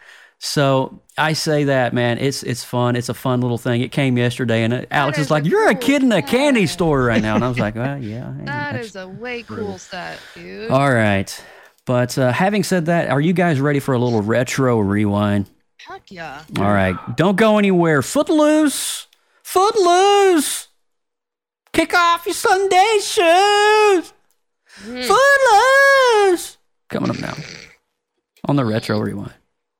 [0.44, 4.18] so i say that man it's it's fun it's a fun little thing it came
[4.18, 6.74] yesterday and uh, alex is is like a you're a kid in a candy set."
[6.74, 9.08] store right now and i was like well yeah I am, That actually." is a
[9.08, 10.70] way cool set, dude.
[10.70, 11.42] all right
[11.86, 15.48] but uh, having said that are you guys ready for a little retro rewind
[15.88, 16.42] Heck yeah.
[16.58, 19.06] all right don't go anywhere footloose
[19.42, 20.68] footloose
[21.72, 24.12] kick off your sunday shoes
[24.76, 26.58] Footloose!
[26.90, 27.34] Coming up now
[28.46, 29.32] on the Retro Rewind.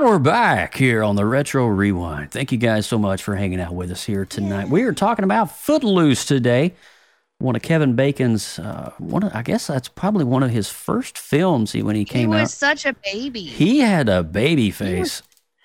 [0.00, 2.32] Well, we're back here on the Retro Rewind.
[2.32, 4.68] Thank you guys so much for hanging out with us here tonight.
[4.68, 6.74] We are talking about Footloose today.
[7.38, 11.16] One of Kevin Bacon's, uh, one of, I guess that's probably one of his first
[11.16, 12.36] films he, when he came out.
[12.38, 12.76] He was out.
[12.80, 13.44] such a baby.
[13.44, 15.22] He had a baby face.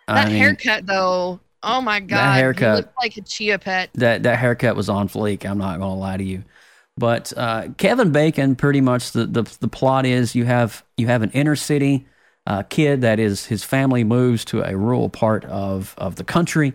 [0.08, 1.40] that I mean, haircut, though.
[1.64, 2.18] Oh my god.
[2.18, 2.70] that haircut.
[2.70, 3.90] He looked like a chia pet.
[3.96, 5.44] that that haircut was on fleek.
[5.44, 6.44] I'm not gonna lie to you.
[7.00, 11.24] But uh, Kevin Bacon, pretty much the, the the plot is you have you have
[11.24, 12.06] an inner city
[12.50, 16.74] uh, kid that is his family moves to a rural part of of the country,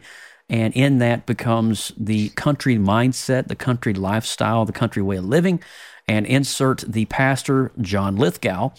[0.49, 5.61] and in that becomes the country mindset, the country lifestyle, the country way of living.
[6.07, 8.71] And insert the pastor John Lithgow,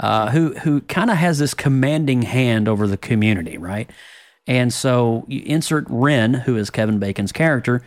[0.00, 3.90] uh, who who kind of has this commanding hand over the community, right?
[4.46, 7.82] And so you insert Ren, who is Kevin Bacon's character.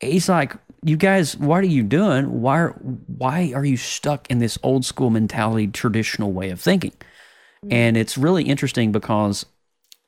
[0.00, 2.42] He's like, "You guys, what are you doing?
[2.42, 6.92] Why why are you stuck in this old school mentality, traditional way of thinking?"
[7.64, 7.72] Mm-hmm.
[7.72, 9.46] And it's really interesting because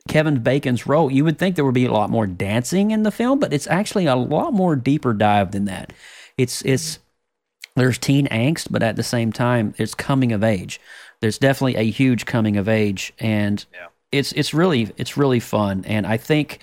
[0.08, 3.10] Kevin Bacon's role, you would think there would be a lot more dancing in the
[3.10, 5.92] film, but it's actually a lot more deeper dive than that.
[6.36, 7.80] It's it's mm-hmm.
[7.80, 10.80] there's teen angst, but at the same time, it's coming of age.
[11.20, 13.86] There's definitely a huge coming of age, and Yeah.
[14.12, 15.84] it's it's really it's really fun.
[15.86, 16.58] And I think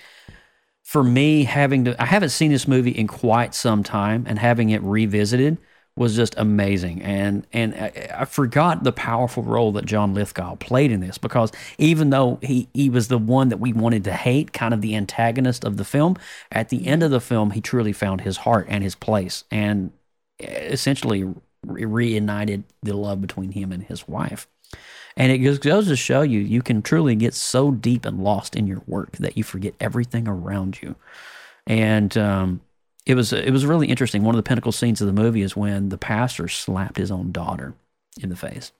[0.84, 4.69] for me, having to I haven't seen this movie in quite some time, and having
[4.69, 5.58] it revisited
[5.95, 7.01] was just amazing.
[7.01, 11.51] And and I, I forgot the powerful role that John Lithgow played in this because
[11.77, 14.95] even though he he was the one that we wanted to hate, kind of the
[14.95, 16.17] antagonist of the film,
[16.51, 19.91] at the end of the film, he truly found his heart and his place, and
[20.39, 21.23] essentially
[21.65, 24.47] re- reunited the love between him and his wife.
[25.17, 28.56] And it just goes to show you, you can truly get so deep and lost
[28.56, 30.95] in your work that you forget everything around you.
[31.67, 32.62] And um,
[33.05, 34.23] it was it was really interesting.
[34.23, 37.31] One of the pinnacle scenes of the movie is when the pastor slapped his own
[37.31, 37.73] daughter
[38.19, 38.71] in the face.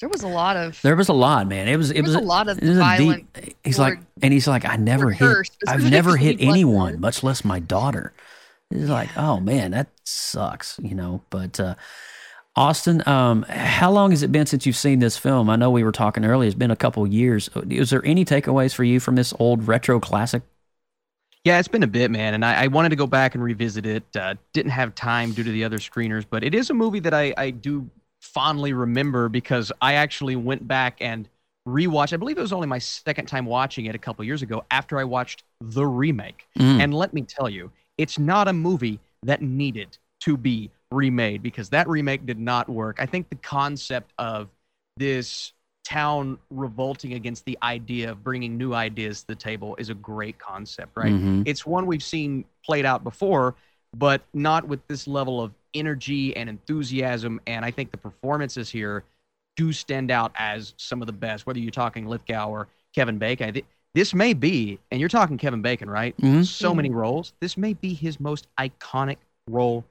[0.00, 1.68] There was a lot of There was a lot, man.
[1.68, 4.64] It was it was was a lot of violent deep, he's like, and he's like,
[4.64, 5.48] I never hit.
[5.66, 8.12] I've never hit blood anyone, much less my daughter.
[8.70, 11.22] It's like, oh man, that sucks, you know.
[11.30, 11.76] But uh,
[12.54, 15.48] Austin, um, how long has it been since you've seen this film?
[15.48, 17.48] I know we were talking earlier; it's been a couple years.
[17.70, 20.42] Is there any takeaways for you from this old retro classic?
[21.46, 23.86] Yeah, it's been a bit, man, and I, I wanted to go back and revisit
[23.86, 24.02] it.
[24.16, 27.14] Uh, didn't have time due to the other screeners, but it is a movie that
[27.14, 27.88] I, I do
[28.20, 31.28] fondly remember because I actually went back and
[31.68, 32.12] rewatched.
[32.12, 34.98] I believe it was only my second time watching it a couple years ago after
[34.98, 36.48] I watched the remake.
[36.58, 36.82] Mm.
[36.82, 41.68] And let me tell you, it's not a movie that needed to be remade because
[41.68, 42.96] that remake did not work.
[42.98, 44.48] I think the concept of
[44.96, 45.52] this
[45.86, 50.36] town revolting against the idea of bringing new ideas to the table is a great
[50.36, 51.12] concept, right?
[51.12, 51.44] Mhm.
[51.46, 53.54] It's one we've seen played out before,
[53.96, 57.40] but not with this level of energy and enthusiasm.
[57.46, 59.04] And I think the performances here
[59.54, 63.48] do stand out as some of the best, whether you're talking Lithgow or Kevin Bacon.
[63.48, 66.14] I thi- This may be, and you're talking Kevin Bacon, right?
[66.18, 66.44] Mhm.
[66.44, 67.32] So many roles.
[67.40, 69.16] This may be his most iconic
[69.48, 69.84] role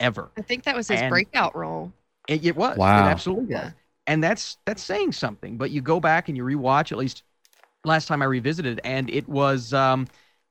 [0.00, 0.28] ever.
[0.36, 1.92] I think that was his And- breakout role.
[2.28, 2.76] It, it was.
[2.76, 3.06] Wow.
[3.06, 3.72] It absolutely was.
[4.06, 5.56] And that's that's saying something.
[5.56, 6.92] But you go back and you rewatch.
[6.92, 7.22] At least
[7.84, 10.06] last time I revisited, and it was um,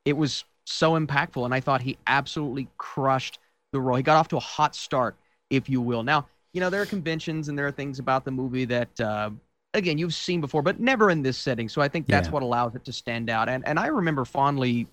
[0.06, 1.46] it was so impactful.
[1.46, 3.40] And I thought he absolutely crushed
[3.72, 3.98] the role.
[3.98, 5.16] He got off to a hot start,
[5.50, 6.04] if you will.
[6.04, 9.00] Now you know there are conventions and there are things about the movie that.
[9.00, 9.32] Uh,
[9.74, 11.68] Again, you've seen before, but never in this setting.
[11.68, 12.32] So I think that's Yeah.
[12.32, 13.50] what allows it to stand out.
[13.50, 14.88] And and I remember fondly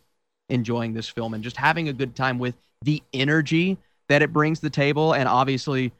[0.48, 4.59] enjoying this film and just having a good time with the energy that it brings
[4.59, 5.14] to the table.
[5.14, 5.92] And obviously,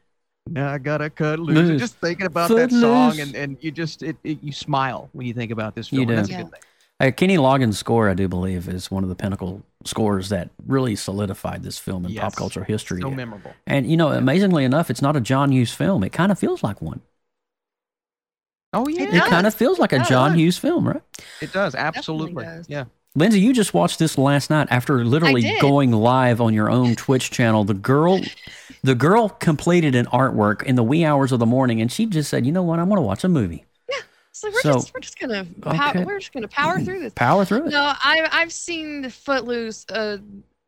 [0.49, 1.59] now I gotta cut loose.
[1.59, 1.81] And Loose.
[1.81, 2.81] Just thinking about that Footloose.
[2.81, 6.03] song, and, and you just it, it, you smile when you think about this film.
[6.03, 6.35] You and that's do.
[6.35, 6.61] a good thing.
[7.01, 10.95] Uh, Kenny Loggins' score, I do believe, is one of the pinnacle scores that really
[10.95, 12.37] solidified this film in pop Yes.
[12.37, 13.01] culture history.
[13.03, 13.57] So memorable.
[13.67, 16.05] And you know, amazingly enough, it's not a John Hughes film.
[16.05, 17.01] It kind of feels like one.
[18.73, 21.03] Oh yeah, It kind of feels like a John Hughes film, right?
[21.41, 22.45] It does absolutely.
[22.45, 22.69] does.
[22.69, 22.85] Yeah.
[23.14, 27.31] Lindsay, you just watched this last night after literally going live on your own Twitch
[27.31, 27.62] channel.
[27.62, 28.20] The girl,
[28.83, 32.31] the girl completed an artwork in the wee hours of the morning, and she just
[32.31, 32.79] said, "You know what?
[32.79, 33.64] I'm going to watch a movie.
[34.35, 37.12] So we're So- just we're just gonna pow- we're just gonna power through this.
[37.14, 40.16] Power through it." No, I've I've seen the Footloose uh,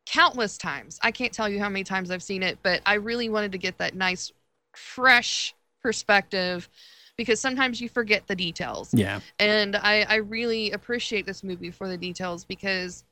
[0.04, 1.00] countless times.
[1.02, 3.59] I can't tell you how many times I've seen it, but I really wanted to
[3.59, 4.33] get that nice,
[4.76, 6.68] fresh perspective
[7.16, 8.94] because sometimes you forget the details.
[8.94, 13.05] Yeah, and I, I really appreciate this movie for the details because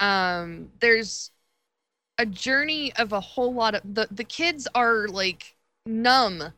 [0.00, 1.32] um, there's
[2.18, 6.52] a journey of a whole lot of the, the kids are like numb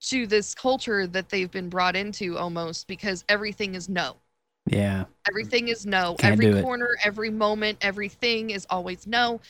[0.00, 4.16] to this culture that they've been brought into almost because everything is no
[4.66, 6.68] yeah, everything is no Can't every do it.
[6.68, 9.40] corner every moment everything is always no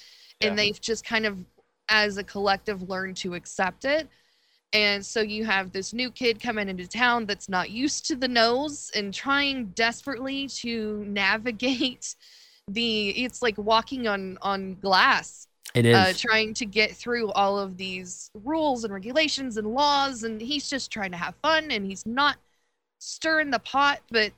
[0.40, 0.50] Yeah.
[0.50, 1.38] and they've just kind of
[1.88, 4.08] as a collective learned to accept it
[4.72, 8.28] and so you have this new kid coming into town that's not used to the
[8.28, 12.14] nose and trying desperately to navigate
[12.68, 15.46] the it's like walking on on glass.
[15.74, 15.94] It is.
[15.94, 20.68] uh, trying to get through all of these rules and regulations and laws and he's
[20.68, 22.36] just trying to have fun and he's not
[22.98, 24.32] stirring the pot but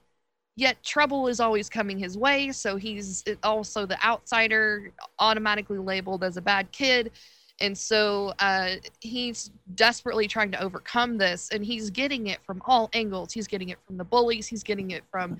[0.56, 2.52] yet trouble is always coming his way.
[2.52, 7.12] So he's also the outsider automatically labeled as a bad kid
[7.60, 12.88] and so uh, he's desperately trying to overcome this and he's getting it from all
[12.92, 13.32] angles.
[13.32, 15.38] He's getting it from the bullies he's getting it from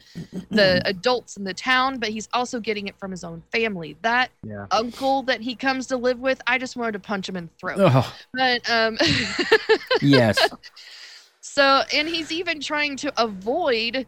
[0.50, 3.96] the adults in the town but he's also getting it from his own family.
[4.02, 4.66] That Yeah.
[4.70, 7.52] uncle that he comes to live with i just wanted to punch him in the
[7.59, 7.80] throat.
[7.80, 8.98] Oh, but um
[10.02, 10.50] yes,
[11.40, 14.06] so and he's even trying to avoid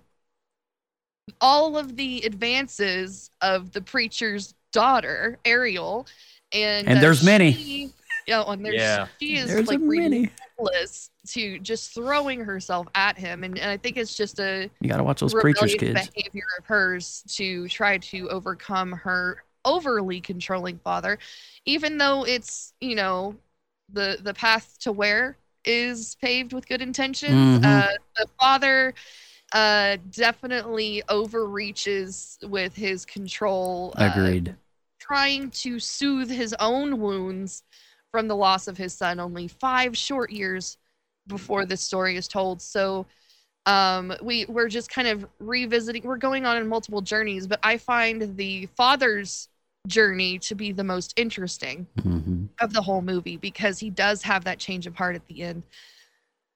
[1.41, 6.07] all of the advances of the preacher's daughter ariel
[6.53, 7.91] and And uh, there's many.
[8.27, 9.07] She, yeah, and there's, Yeah.
[9.21, 13.77] she is there's like a relentless to just throwing herself at him and, and i
[13.77, 16.09] think it's just a You got to watch those preachers, kids.
[16.15, 21.19] behavior of hers to try to overcome her overly controlling father
[21.65, 23.37] even though it's you know
[23.93, 27.61] the the path to where is paved with good intentions.
[27.61, 27.65] Mhm.
[27.65, 28.95] Uh, the father
[29.53, 33.93] uh, definitely overreaches with his control.
[33.97, 34.57] uh, Agreed.
[34.99, 37.63] trying to soothe his own wounds
[38.13, 40.77] from the loss of his son only five short years
[41.27, 42.61] before this story is told.
[42.63, 43.07] So
[43.67, 46.03] um, we we're just kind of revisiting.
[46.05, 49.49] We're going on in multiple journeys, but I find the father's
[49.89, 54.45] journey to be the most interesting hmm of the whole movie because he does have
[54.45, 55.63] that change of heart at the end.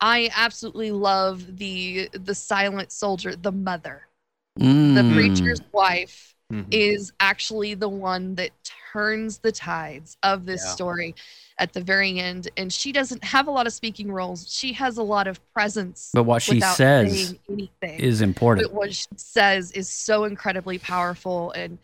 [0.00, 4.02] I absolutely love the the silent soldier, the mother
[4.56, 5.14] the Mm.
[5.14, 6.66] preacher's wife Mhm.
[6.70, 8.50] is actually the one that
[8.92, 10.70] turns the tides of this Yeah.
[10.70, 11.14] story
[11.58, 14.98] at the very end and she doesn't have a lot of speaking roles she has
[14.98, 18.66] a lot of presence But what she says anything is important.
[18.68, 21.78] but what she says is so incredibly powerful and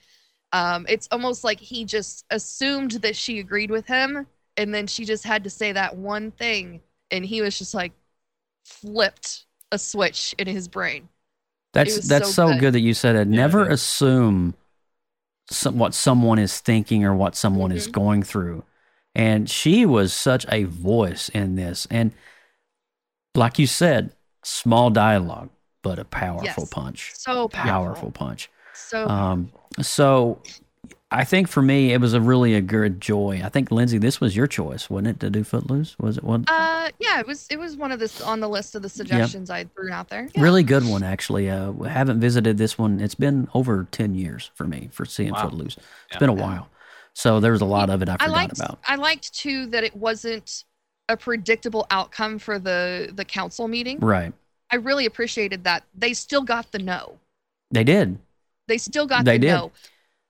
[0.54, 4.26] um, it's almost like he just assumed that she agreed with him
[4.58, 7.92] and then she just had to say that one thing and he was just like
[8.66, 11.08] flipped a switch in his brain
[11.72, 12.61] That's that's so so good.
[12.61, 12.74] good.
[12.74, 13.26] that you said it.
[13.28, 13.80] Never it is.
[13.80, 14.54] assume
[15.50, 17.92] some, what someone is thinking or what someone is Mhm.
[17.92, 18.64] going through.
[19.14, 21.87] And she was such a voice in this.
[21.90, 22.12] And
[23.35, 25.51] like you said, small dialogue,
[25.83, 26.68] but a powerful Yes.
[26.70, 27.12] punch.
[27.14, 28.51] so Powerful powerful, punch.
[28.75, 30.40] so Um, so
[31.11, 33.42] I think for me, it was a really a good joy.
[33.44, 35.94] I think Lindsay, this was your choice, wasn't it, to do Footloose?
[35.98, 36.44] Was it one?
[36.48, 37.46] Uh, yeah, it was.
[37.51, 40.29] It was one of the on the list of the suggestions I threw out there.
[40.35, 40.42] Yeah.
[40.42, 41.51] Really good one, actually.
[41.51, 42.98] Uh, haven't visited this one.
[42.98, 45.42] It's been over 10 years for me for seeing Wow.
[45.51, 45.77] Footloose.
[45.77, 46.18] It's Yeah.
[46.18, 46.68] been a while.
[47.14, 48.59] So there was a lot of it I I forgot liked.
[48.59, 48.79] about.
[48.87, 50.64] I liked too that it wasn't
[51.09, 53.98] a predictable outcome for the the council meeting.
[54.01, 54.33] Right.
[54.70, 57.18] I really appreciated that they still got the no.
[57.70, 58.18] They did.
[58.68, 59.53] They still got They the did.
[59.53, 59.72] no,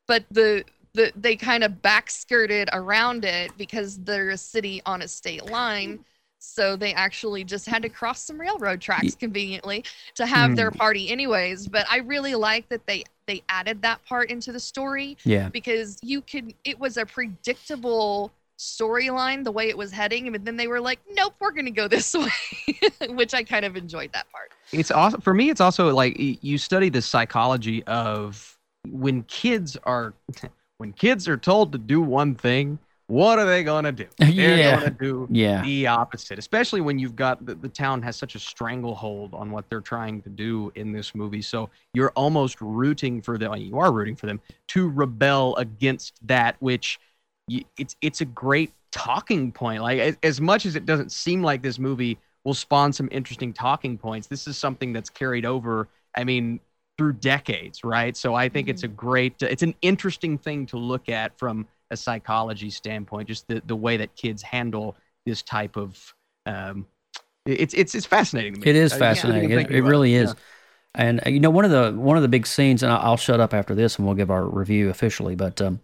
[0.09, 0.65] but the
[0.95, 6.05] the they kind of backskirted around it because they're a city on a state line.
[6.45, 9.85] So they actually just had to cross some railroad tracks conveniently
[10.17, 10.77] to have their mm.
[10.77, 11.69] party anyways.
[11.69, 15.49] But I really like that they they added that part into the story Yeah.
[15.49, 20.57] because you could it was a predictable storyline the way it was heading but then
[20.57, 24.31] they were like nope we're gonna go this way which i kind of enjoyed that
[24.31, 28.57] part it's awesome for me it's also like you study the psychology of
[28.89, 30.15] when kids are
[30.79, 32.79] when kids are told to do one thing
[33.13, 34.07] what are they going to do?
[34.19, 34.81] They're Yeah.
[34.81, 35.63] going to do Yeah.
[35.63, 39.69] the opposite especially when you've got the, the town has such a stranglehold on what
[39.69, 41.43] they're trying to do in this movie.
[41.43, 46.57] So you're almost rooting for them you are rooting for them to rebel against that
[46.61, 46.99] which
[47.51, 49.83] y- it's it's a great talking point.
[49.83, 53.53] Like as, as much as it doesn't seem like this movie will spawn some interesting
[53.53, 56.59] talking points this is something that's carried over i mean
[56.99, 58.17] through decades right?
[58.17, 58.97] So i think it's a mm-hmm.
[58.97, 63.77] great it's an interesting thing to look at from a psychology standpoint just the, the
[63.77, 66.15] way that kids handle this type of
[66.47, 66.87] um
[67.47, 69.51] it's it's it's fascinating to me It is Uh, yeah, fascinating.
[69.51, 70.23] It, it about really Yeah.
[70.25, 70.35] is.
[70.95, 73.41] And uh, you know, one of the one of the big scenes, and I'll, shut
[73.41, 75.35] up after this, and we'll give our review officially.
[75.35, 75.81] But um,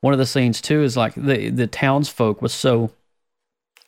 [0.00, 2.90] one of the scenes too is like the the townsfolk was so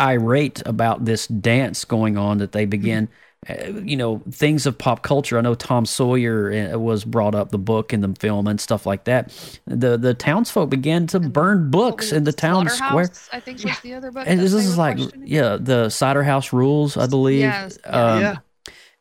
[0.00, 3.08] irate about this dance going on that they began, uh,
[3.48, 5.36] you know, things of pop culture.
[5.36, 8.86] I know Tom Sawyer uh, was brought up the book in the film and stuff
[8.86, 9.32] like that.
[9.66, 13.10] The the townsfolk began to burn books in the town square.
[13.32, 15.88] I think was the other book And that this they is were like, yeah, the
[15.88, 17.40] Cider House Rules, I believe.
[17.40, 18.12] Yes, yeah.
[18.12, 18.36] Um, Yeah.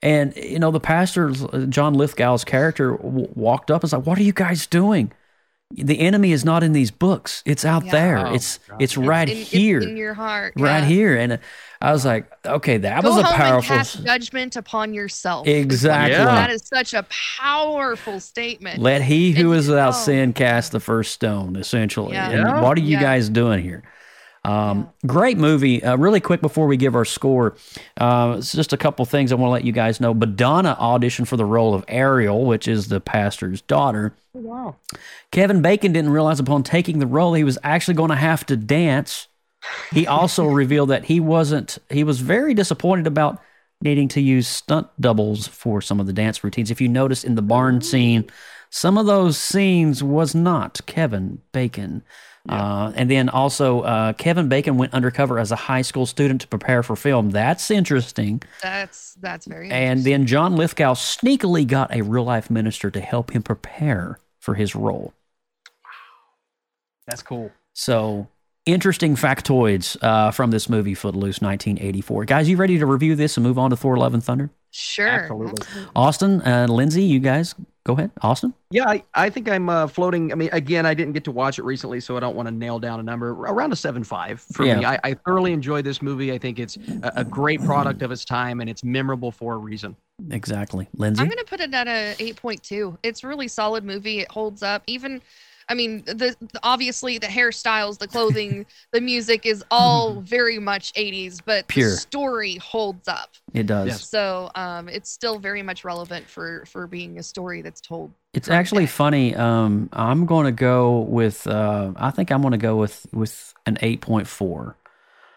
[0.04, 1.30] And you know, the pastor,
[1.69, 5.12] John Lithgow's character, w- walked up and was like, "What are you guys doing?
[5.75, 7.91] The enemy is not in these books; it's out Yeah.
[7.91, 8.17] there.
[8.27, 8.81] Oh, it's God.
[8.81, 10.86] it's It's right in- it's here, in your heart right yeah.
[10.86, 11.38] here." And uh,
[11.81, 15.47] I was like, "Okay, that Go was a powerful." and cast judgment upon yourself.
[15.47, 16.12] Exactly.
[16.12, 16.25] Yeah.
[16.25, 17.05] That is such a
[17.39, 18.79] powerful statement.
[18.81, 19.97] Let he who And- is without oh.
[19.97, 22.13] sin cast the first stone, essentially.
[22.13, 22.29] Yeah.
[22.29, 22.62] And Yeah.
[22.62, 23.01] what are you Yeah.
[23.01, 23.84] guys doing here?
[24.43, 25.84] Um, Great movie.
[25.84, 27.56] Uh, really quick before we give our score,
[27.97, 30.13] uh, it's just a couple things I want to let you guys know.
[30.13, 34.13] Madonna auditioned for the role of Ariel, which is the pastor's daughter.
[34.34, 34.75] wow
[35.32, 38.58] Kevin Bacon didn't realize upon taking the role he was actually going to have to
[38.58, 39.27] dance.
[39.91, 43.39] He also revealed that he wasn't, he was very disappointed about
[43.84, 46.72] needing to use stunt doubles for some of the dance routines.
[46.72, 48.30] If you notice in the barn scene,
[48.70, 52.03] some of those scenes was not Kevin Bacon.
[52.50, 56.48] Uh, and then also, uh, Kevin Bacon went undercover as a high school student to
[56.48, 57.30] prepare for film.
[57.30, 58.42] That's interesting.
[58.64, 59.70] That's that's very.
[59.70, 64.56] And then John Lithgow sneakily got a real life minister to help him prepare for
[64.56, 65.14] his role.
[65.84, 65.89] Wow,
[67.06, 68.28] that's cool So
[68.66, 72.26] interesting factoids uh, from this movie, Footloose, 1984.
[72.26, 74.50] Guys, you ready to review this and move on to Thor: Love and Thunder?
[74.72, 75.08] sure.
[75.08, 75.62] Absolutely.
[75.96, 78.53] Austin and Lindsay, you guys Go ahead, Austin.
[78.69, 80.32] Yeah, I, I think I'm uh, floating.
[80.32, 82.53] I mean, again, I didn't get to watch it recently, so I don't want to
[82.53, 83.32] nail down a number.
[83.32, 84.79] Around a seven five for Yeah.
[84.79, 84.86] me.
[84.86, 86.32] I, I thoroughly enjoyed this movie.
[86.32, 89.57] I think it's a, a great product of its time, and it's memorable for a
[89.57, 89.95] reason.
[90.29, 91.23] Exactly, Lindsay.
[91.23, 92.97] I'm gonna put it at a 8.2.
[93.01, 94.19] It's a really solid movie.
[94.19, 94.84] It holds up.
[94.86, 95.19] Even,
[95.72, 100.91] I mean, the, the- obviously the hairstyles, the clothing, the music is all very much
[100.95, 101.91] 80s, but Pure.
[101.91, 103.30] the story holds up.
[103.53, 103.88] it does.
[103.88, 104.09] Yes.
[104.09, 108.11] So um, it's still very much relevant for for being a story that's told.
[108.34, 109.34] It's actually funny.
[109.34, 111.47] Um, I'm going to go with.
[111.47, 114.76] Uh, I think I'm going to go with with an 8.4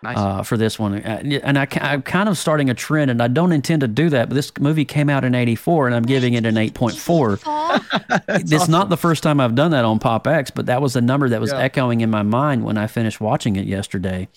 [0.04, 0.16] Nice.
[0.16, 0.94] uh, for this one.
[1.02, 4.08] Uh, And I, am kind of starting a trend, and I don't intend to do
[4.10, 4.28] that.
[4.28, 7.38] But this movie came out in '84, and I'm giving it an 8.4.
[8.28, 11.00] it's not the first time I've done that on Pop X, but that was the
[11.00, 11.58] number that was Yeah.
[11.58, 14.28] echoing in my mind when I finished watching it yesterday.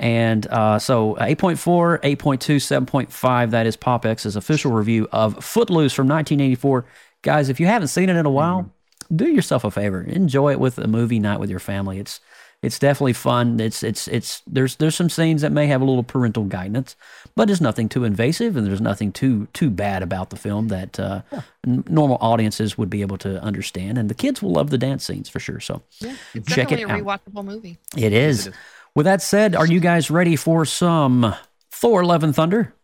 [0.00, 2.56] And uh, so 8.4, 8.2,
[2.86, 6.84] 7.5, that is Pop X's official review of Footloose from 1984.
[7.22, 8.70] Guys, if you haven't seen it in a while,
[9.14, 10.02] do yourself a favor.
[10.02, 11.98] Enjoy it with a movie night with your family.
[11.98, 12.20] It's
[12.62, 13.60] it's definitely fun.
[13.60, 16.96] It's it's it's there's there's some scenes that may have a little parental guidance,
[17.36, 20.98] but it's nothing too invasive and there's nothing too too bad about the film that
[20.98, 21.22] uh,
[21.66, 23.96] n- normal audiences would be able to understand.
[23.96, 25.60] And the kids will love the dance scenes for sure.
[25.60, 27.22] So It's check definitely it a out.
[27.24, 27.78] rewatchable movie.
[27.96, 28.50] It is.
[28.94, 31.34] With that said, are you guys ready for some
[31.70, 32.74] Thor: Love and Thunder?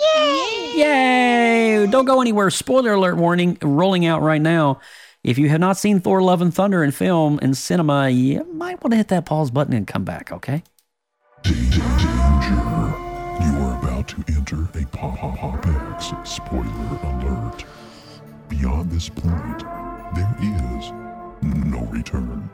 [0.00, 0.72] Yay!
[0.76, 1.86] Yay!
[1.90, 2.50] Don't go anywhere.
[2.50, 4.80] Spoiler alert warning rolling out right now.
[5.24, 8.82] If you have not seen Thor: Love and Thunder in film in cinema, you might
[8.82, 10.30] want to hit that pause button and come back.
[10.30, 10.62] Okay?
[11.42, 11.80] Danger.
[11.80, 17.64] You are about to enter a Pop Pop X spoiler alert.
[18.50, 19.60] Beyond this point,
[20.14, 20.92] there is
[21.42, 22.50] no return.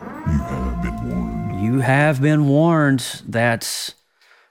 [0.00, 1.62] You have been warned.
[1.62, 3.94] You have been warned that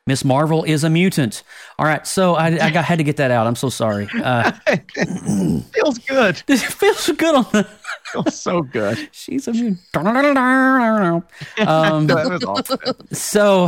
[0.06, 1.43] Miss Marvel is a mutant.
[1.80, 3.47] All right, so I, I got, had to get that out.
[3.47, 4.10] I'm so sorry.
[4.14, 4.51] Uh,
[5.74, 6.43] Feels good.
[6.47, 7.64] it feels good on the.
[8.12, 9.10] Feels so good.
[9.14, 9.80] She's a mutant.
[9.95, 11.28] Um,
[12.08, 12.80] that awesome.
[13.14, 13.68] So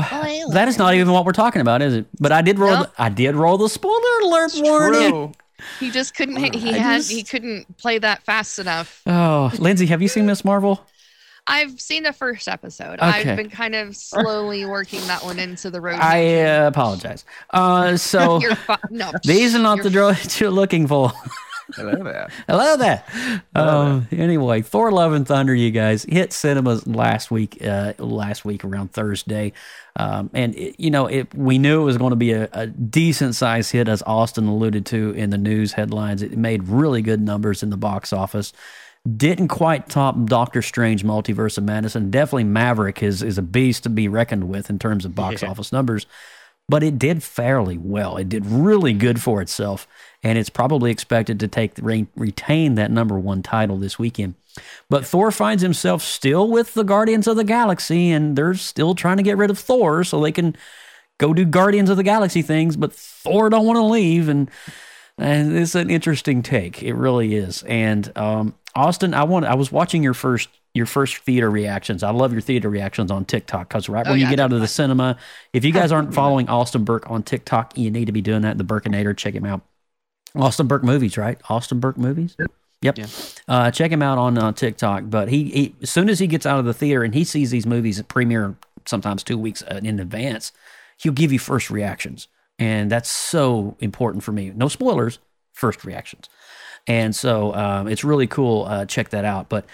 [0.51, 2.05] that is not even what we're talking about, is it?
[2.19, 2.71] But I did roll.
[2.71, 2.93] Nope.
[2.95, 5.09] The, I did roll the spoiler alert warning.
[5.09, 5.31] True.
[5.79, 6.35] He just couldn't.
[6.53, 6.97] He I had.
[6.97, 9.01] just- He couldn't play that fast enough.
[9.05, 10.85] Oh, Lindsay, have you seen Miss Marvel?
[11.47, 12.93] I've seen the first episode.
[12.93, 13.05] Okay.
[13.05, 15.99] I've been kind of slowly working that one into the road.
[15.99, 17.23] I uh, apologize.
[17.51, 19.11] Uh, so You're fi- no.
[19.23, 21.11] these are not you're the droids you're looking for.
[21.75, 22.29] Hello there.
[22.47, 23.03] Hello there.
[23.55, 27.57] Um, anyway, Thor: Love and Thunder, you guys hit cinemas last week.
[27.65, 29.51] Uh, last week around Thursday,
[29.95, 31.33] um, and it, you know it.
[31.33, 34.85] We knew it was going to be a, a decent size hit, as Austin alluded
[34.87, 36.21] to in the news headlines.
[36.21, 38.53] It made really good numbers in the box office.
[39.05, 43.83] Didn't quite top Doctor Strange: Multiverse of Madness, and definitely Maverick is is a beast
[43.83, 46.05] to be reckoned with in terms of box office numbers
[46.67, 48.17] but it did fairly well.
[48.17, 49.87] It did really good for itself,
[50.23, 54.35] and it's probably expected to take re- retain that number one title this weekend.
[54.89, 59.17] But Thor finds himself still with the Guardians of the Galaxy, and they're still trying
[59.17, 60.55] to get rid of Thor so they can
[61.17, 62.75] go do Guardians of the Galaxy things.
[62.75, 64.49] But Thor don't want to leave, and
[65.17, 66.83] it's an interesting take.
[66.83, 67.63] It really is.
[67.63, 69.45] And um, Austin, I want.
[69.45, 72.03] I was watching your first your first theater reactions.
[72.03, 74.59] I love your theater reactions on TikTok because right Oh, when you get out of
[74.59, 75.17] the cinema,
[75.53, 78.57] if you guys aren't following Austin Burke on TikTok, you need to be doing that.
[78.57, 79.61] The Burkinator, check him out.
[80.35, 81.39] Austin Burke movies, right?
[81.49, 82.35] Austin Burke movies.
[82.81, 82.97] Yep.
[82.97, 83.05] Yeah.
[83.47, 85.05] Uh, check him out on uh, TikTok.
[85.07, 87.51] But he, he, as soon as he gets out of the theater and he sees
[87.51, 88.55] these movies at premiere
[88.85, 90.51] sometimes two weeks uh, in advance,
[90.97, 92.27] he'll give you first reactions,
[92.59, 94.51] and that's so important for me.
[94.55, 95.19] No spoilers,
[95.53, 96.29] first reactions,
[96.87, 98.65] and so um, it's really cool.
[98.65, 99.49] Uh, check that out.
[99.49, 99.65] But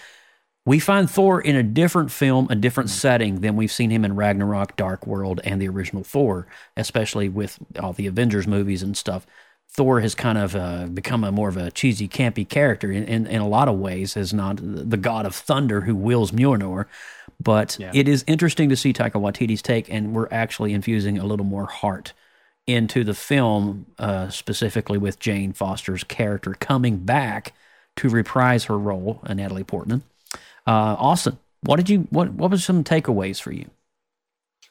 [0.66, 4.16] we find Thor in a different film, a different setting than we've seen him in
[4.16, 6.46] Ragnarok, Dark World, and the original Thor,
[6.78, 9.26] especially with all the Avengers movies and stuff.
[9.74, 13.26] Thor has kind of uh, become a more of a cheesy, campy character in, in,
[13.26, 16.86] in a lot of ways, as not the god of thunder who wills Mjolnir.
[17.42, 17.92] But Yeah.
[17.94, 21.66] it is interesting to see Taika Waititi's take, and we're actually infusing a little more
[21.66, 22.14] heart
[22.74, 27.54] into the film, uh, specifically with Jane Foster's character coming back
[27.98, 30.04] to reprise her role, uh, Natalie Portman.
[30.66, 33.70] Uh, Austin, what did you what what was some takeaways for you?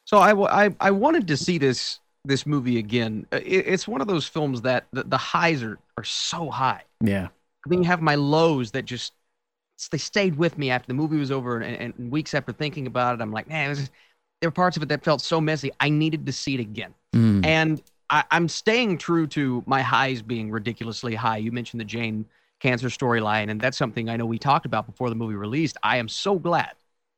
[0.04, 3.26] So I I wanted to see this this movie again.
[3.32, 6.82] Uh, It, it's one of those films that the, the highs are, are so high.
[7.00, 7.28] Yeah,
[7.66, 9.12] Then you have my lows that just
[9.90, 13.14] they stayed with me after the movie was over, and, and weeks after thinking about
[13.14, 13.90] it, I'm like, man, was,
[14.40, 15.70] there were parts of it that felt so messy.
[15.80, 17.44] I needed to see it again, Mm.
[17.44, 21.36] and I, I'm staying true to my highs being ridiculously high.
[21.38, 22.24] You mentioned the Jane
[22.60, 25.76] cancer storyline, and that's something I know we talked about before the movie released.
[25.82, 26.72] I am so glad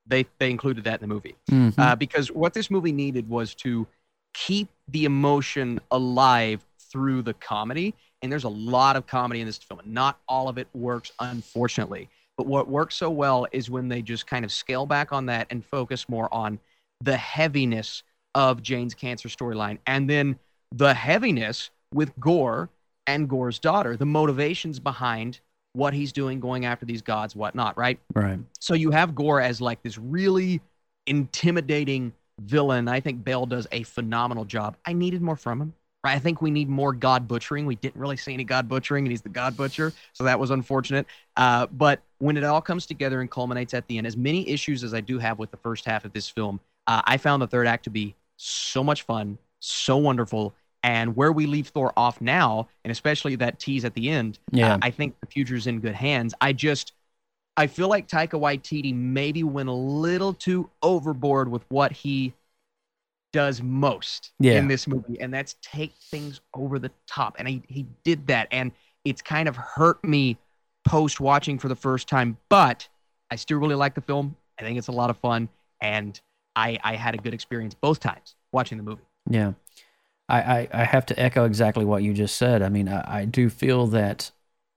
[0.06, 1.74] they they included that in the movie Mhm.
[1.78, 3.86] uh, because what this movie needed was to
[4.34, 9.58] keep the emotion alive through the comedy and there's a lot of comedy in this
[9.58, 9.80] film.
[9.80, 12.08] and Not all of it works, unfortunately.
[12.36, 15.46] But what works so well is when they just kind of scale back on that
[15.50, 16.58] and focus more on
[17.02, 18.02] the heaviness
[18.34, 20.38] of Jane's cancer storyline, and then
[20.74, 22.70] the heaviness with Gorr
[23.06, 25.40] and Gorr's daughter, the motivations behind
[25.74, 27.98] what he's doing, going after these gods, whatnot, right?
[28.14, 28.38] Right.
[28.60, 30.60] So you have Gorr as like this really
[31.06, 32.88] intimidating villain.
[32.88, 34.76] I think Bale does a phenomenal job.
[34.86, 35.74] I needed more from him.
[36.04, 36.16] Right?
[36.16, 37.64] I think we need more God butchering.
[37.64, 40.50] We didn't really see any God butchering, and he's the God butcher, so that was
[40.50, 41.06] unfortunate.
[41.36, 44.82] Uh, but when it all comes together and culminates at the end, as many issues
[44.82, 47.46] as I do have with the first half of this film, uh, I found the
[47.46, 52.20] third act to be so much fun, so wonderful, and where we leave Thor off
[52.20, 54.74] now, and especially that tease at the end, Yeah.
[54.74, 56.34] uh, I think the future's in good hands.
[56.40, 56.92] I just,
[57.56, 62.34] I feel like Taika Waititi maybe went a little too overboard with what he
[63.32, 64.58] does most Yeah.
[64.58, 67.36] in this movie, and that's take things over the top.
[67.38, 68.72] And he, he did that, and
[69.04, 70.36] it's kind of hurt me
[70.84, 72.88] post watching for the first time, but
[73.30, 74.36] I still really like the film.
[74.58, 75.48] I think it's a lot of fun,
[75.80, 76.20] and
[76.54, 79.02] I, I had a good experience both times watching the movie.
[79.28, 79.52] Yeah.
[80.28, 82.62] I, I, I have to echo exactly what you just said.
[82.62, 84.30] I mean, I, I do feel that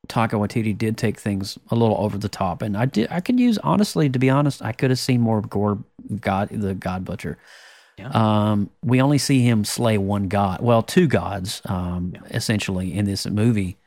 [0.08, 3.08] Taika Waititi did take things a little over the top, and I did.
[3.12, 5.80] I could use honestly, to be honest, I could have seen more of Gorr,
[6.20, 7.38] God, the God Butcher.
[7.98, 8.10] Yeah.
[8.10, 13.26] Um, we only see him slay one god, well, two gods, um, essentially in this
[13.26, 13.78] movie.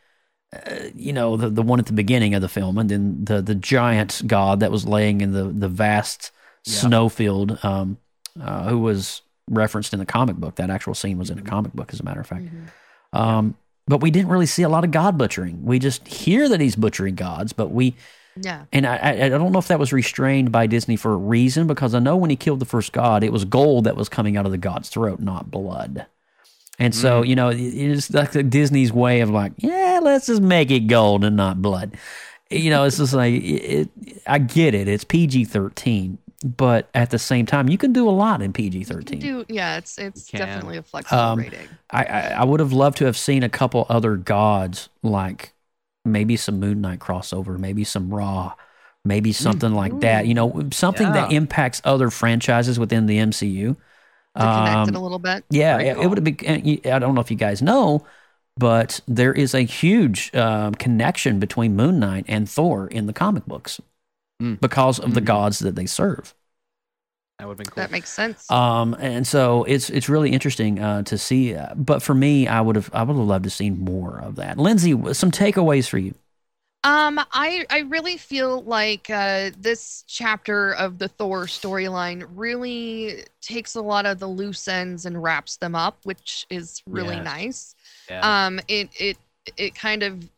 [0.53, 3.43] Uh, you know, the the one at the beginning of the film, and then the
[3.43, 6.33] the giant god that was laying in the the vast
[6.69, 6.81] Yeah.
[6.81, 7.99] snowfield, um,
[8.41, 10.57] uh, who was referenced in the comic book.
[10.57, 12.45] That actual scene was in a comic book, as a matter of fact.
[13.13, 13.57] Um,
[13.87, 15.65] but we didn't really see a lot of god butchering.
[15.65, 17.95] We just hear that he's butchering gods, but we
[18.37, 18.65] Yeah.
[18.73, 21.67] and I, I I don't know if that was restrained by Disney for a reason
[21.67, 24.37] because I know when he killed the first god, it was gold that was coming
[24.37, 26.07] out of the god's throat, not blood.
[26.79, 30.81] And so you know, it's like Disney's way of like, yeah, let's just make it
[30.87, 31.97] gold and not blood.
[32.51, 34.87] You know, it's just like it, it, I get it.
[34.87, 38.85] It's PG thirteen, but at the same time, you can do a lot in PG
[38.85, 39.19] thirteen.
[39.21, 41.79] Do yeah, it's it's definitely a flexible Um, rating.
[41.91, 45.53] I, I I would have loved to have seen a couple other gods, like
[46.05, 48.55] maybe some Moon Knight crossover, maybe some Ra,
[49.05, 50.27] maybe something like that.
[50.27, 53.77] You know, something that impacts other franchises within the MCU.
[54.41, 55.45] To connect it a Um, little bit.
[55.51, 56.05] yeah, Very it, cool.
[56.05, 56.81] it would have been.
[56.93, 58.07] I don't know if you guys know,
[58.57, 63.47] but there is a huge um, connection between Moon Knight and Thor in the comic
[63.47, 63.81] books
[64.41, 64.59] Mm.
[64.61, 65.27] because of the Mhm.
[65.27, 66.35] gods that they serve.
[67.39, 67.83] That would have been cool.
[67.85, 68.49] That makes sense.
[68.51, 71.55] Um, and so it's it's really interesting uh, to see.
[71.55, 74.37] Uh, but for me, I would have I would have loved to see more of
[74.37, 74.59] that.
[74.59, 76.15] Lindsay, some takeaways for you.
[76.85, 83.75] Um, I I really feel like uh, this chapter of the Thor storyline really takes
[83.75, 87.21] a lot of the loose ends and wraps them up, which is really Yes.
[87.21, 87.75] nice.
[88.09, 88.33] Yeah.
[88.47, 89.19] Um, it it
[89.57, 90.29] it kind of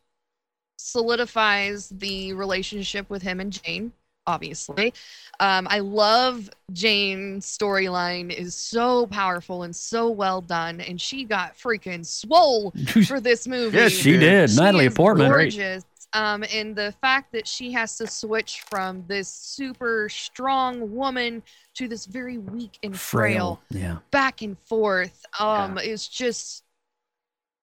[0.81, 3.93] solidifies the relationship with him and Jane.
[4.27, 4.93] Obviously,
[5.41, 11.57] um, I love Jane's storyline is so powerful and so well done, and she got
[11.57, 12.71] freaking swole
[13.07, 13.79] for this movie.
[13.79, 14.51] Yes, she did.
[14.51, 15.31] She Natalie is Portman.
[15.33, 15.85] gorgeous.
[16.13, 21.43] Um, and the fact that she has to switch from this super strong woman
[21.75, 23.83] to this very weak and frail, Frail.
[23.83, 23.97] Yeah.
[24.11, 26.65] back and forth, um, is just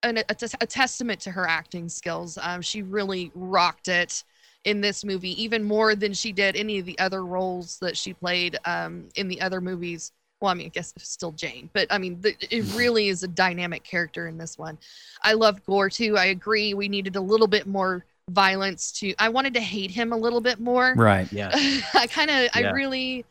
[0.08, 2.38] an, a, a testament to her acting skills.
[2.42, 4.24] Um, she really rocked it
[4.64, 8.14] in this movie, even more than she did any of the other roles that she
[8.14, 10.12] played um, in the other movies.
[10.42, 13.24] Well, I mean, I guess it's still Jane, but I mean, the, it really is
[13.24, 14.78] a dynamic character in this one.
[15.24, 16.18] I loved Gorr too.
[16.18, 16.74] I agree.
[16.74, 19.16] We needed a little bit more violence to.
[19.18, 20.94] I wanted to hate him a little bit more.
[20.96, 21.32] Right.
[21.32, 21.52] yeah.
[21.94, 23.26] I kind of, I really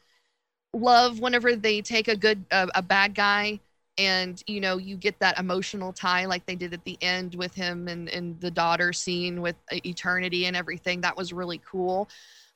[0.73, 3.61] love whenever they take a good, uh, a bad guy,
[3.99, 7.55] and you know, you get that emotional tie like they did at the end with
[7.55, 11.01] him and and the daughter scene with uh, Eternity and everything.
[11.01, 12.09] That was really cool.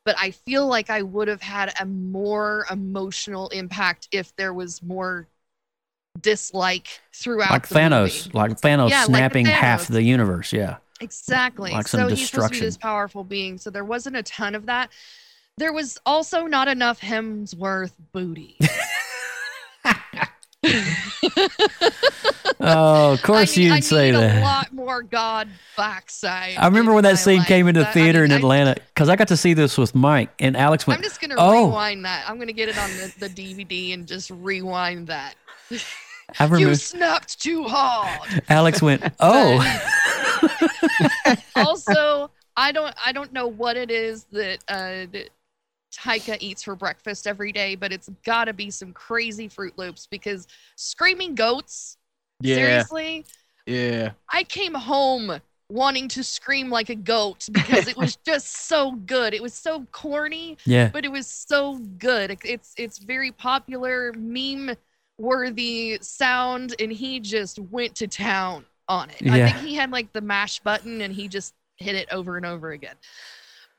[0.04, 4.82] But I feel like I would have had a more emotional impact if there was
[4.82, 5.28] more
[6.20, 7.50] dislike throughout.
[7.50, 8.38] Like the Thanos, movie.
[8.38, 10.52] like Thanos Yeah, like the snapping half the universe.
[10.52, 10.76] Yeah.
[11.00, 11.70] Exactly.
[11.70, 13.58] Like some so he's supposed to be this powerful being.
[13.58, 14.90] So there wasn't a ton of that.
[15.56, 18.56] There was also not enough Hemsworth booty.
[22.62, 24.38] Oh, of course I you'd I say that.
[24.38, 26.56] a lot more God backside.
[26.58, 27.48] I remember when that scene life.
[27.48, 29.94] came into That- I theater mean, in Atlanta because I got to see this with
[29.94, 30.98] Mike and Alex went.
[30.98, 32.28] I'm just gonna oh, rewind that.
[32.28, 35.36] I'm gonna get it on the, the DVD and just rewind that.
[36.38, 36.58] I remember.
[36.68, 38.42] You snapped too hard.
[38.50, 39.04] Alex went.
[39.20, 39.60] Oh,
[41.56, 45.30] also, I don't I don't know what it is that uh that
[45.92, 50.06] Taika eats for breakfast every day, but it's got to be some crazy Fruit Loops
[50.06, 51.96] because screaming goats.
[52.40, 52.56] Yeah.
[52.56, 53.24] Seriously,
[53.66, 54.12] Yeah.
[54.32, 59.34] I came home wanting to scream like a goat because it was just so good.
[59.34, 60.88] It was so corny, Yeah.
[60.92, 62.38] but it was so good.
[62.44, 64.74] It's it's very popular, meme
[65.18, 69.30] worthy sound, and he just went to town on it.
[69.30, 72.44] I think he had like the mash button and he just hit it over and
[72.46, 72.96] over again.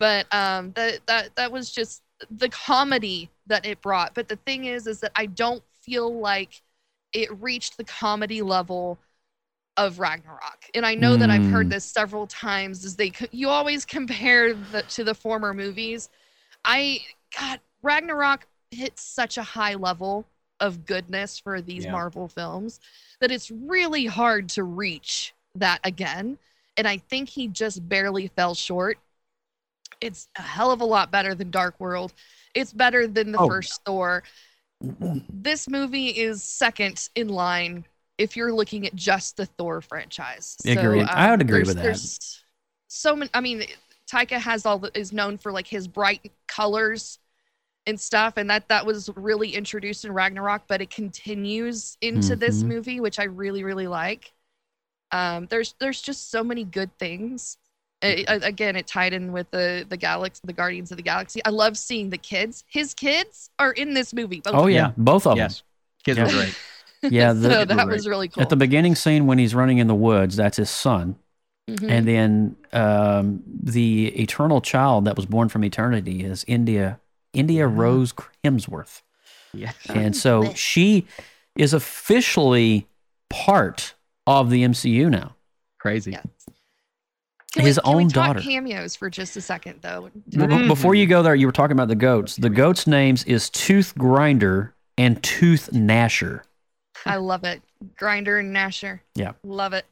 [0.02, 4.16] But um that that that was just the comedy that it brought.
[4.16, 6.64] But the thing is is that I don't feel like
[7.14, 8.98] it reached the comedy level
[9.78, 10.66] of Ragnarok.
[10.74, 11.52] And I know that I've Mm.
[11.52, 16.10] heard this several times is they you always compare the to the former movies.
[16.66, 17.02] I
[17.40, 20.26] God, Ragnarok hit such a high level
[20.60, 21.92] of goodness for these Yeah.
[21.92, 22.80] Marvel films
[23.20, 26.40] that it's really hard to reach that again.
[26.78, 28.98] And I think he just barely fell short.
[30.02, 32.14] It's a hell of a lot better than Dark World.
[32.54, 34.24] It's better than the Oh, first Thor.
[34.82, 37.86] This movie is second in line
[38.18, 40.58] if you're looking at just the Thor franchise.
[41.00, 42.00] um, I would agree with that.
[42.88, 43.30] So many.
[43.34, 43.64] I mean,
[44.12, 47.20] Taika has all the, is known for like his bright colors
[47.88, 52.64] and stuff, and that that was really introduced in Ragnarok, but it continues into this
[52.64, 52.68] Mhm.
[52.68, 54.34] movie, which I really really like.
[55.12, 57.58] Um, there's there's just so many good things.
[58.04, 61.40] A- a- again, it tied in with the the galaxy, the Guardians of the Galaxy.
[61.46, 62.64] I love seeing the kids.
[62.68, 64.42] His kids are in this movie.
[64.42, 64.92] both Oh yeah, Yeah.
[64.98, 65.64] both of Yes.
[66.04, 66.26] Kids Yeah.
[66.26, 66.56] were great.
[67.02, 67.12] them.
[67.14, 67.88] Yeah, the- so that Right.
[67.88, 68.42] was really cool.
[68.44, 71.16] At the beginning scene when he's running in the woods, that's his son.
[71.70, 71.90] Mhm.
[71.90, 77.00] And then um, the eternal child that was born from eternity is India
[77.34, 79.02] India Rose Hemsworth.
[79.54, 79.72] Yeah.
[79.90, 81.06] And so she
[81.56, 82.88] is officially
[83.30, 83.94] part
[84.28, 85.36] of the MCU now.
[85.80, 86.12] Crazy.
[86.12, 86.22] Yeah.
[87.54, 88.40] Can his we, can we own talk daughter.
[88.42, 90.10] cameos for just a second, though.
[90.36, 92.38] Well, be- Before you go there, you were talking about the goats.
[92.38, 96.42] The goats' names is Tooth Grinder and Tooth Gnasher.
[97.06, 97.62] I love it.
[97.98, 99.00] Grinder and Gnasher.
[99.16, 99.34] Yeah.
[99.44, 99.86] Love it.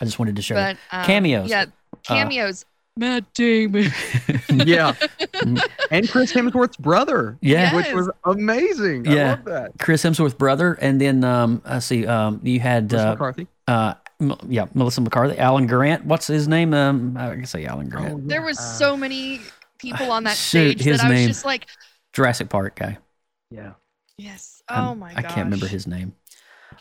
[0.00, 1.48] I just wanted to show But um, Cameos.
[1.50, 1.66] Yeah,
[2.02, 2.64] cameos.
[2.96, 3.90] Matt Damon.
[4.50, 4.94] yeah.
[5.90, 7.38] and Chris Hemsworth's brother.
[7.40, 7.74] Yeah.
[7.76, 9.06] Which was amazing.
[9.08, 9.30] I Yeah.
[9.30, 9.72] love that.
[9.78, 13.46] Chris Hemsworth's brother, and then um, I see um, you had Melissa uh, McCarthy.
[13.68, 14.01] uh, M-
[14.48, 16.04] yeah, Melissa McCarthy, Alan Grant.
[16.04, 16.72] What's his name?
[16.74, 18.28] Um, I can say Alan Grant.
[18.28, 19.40] There was so many
[19.78, 21.28] people on that shoot, stage his that I was name.
[21.28, 21.66] just like,
[22.12, 22.98] Jurassic Park guy.
[23.50, 23.72] Yeah.
[24.18, 24.62] yes.
[24.68, 25.18] I'm- Oh my god.
[25.18, 26.14] I can't remember his name.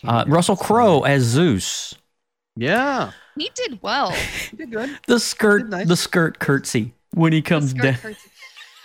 [0.04, 1.94] Uh, Russell Crowe as Zeus.
[2.56, 3.12] Yeah.
[3.38, 4.12] He did well.
[4.52, 4.98] He did good.
[5.08, 5.88] The skirt, Did nice.
[5.88, 7.96] the skirt curtsy when he comes down.
[7.96, 8.30] curtsy.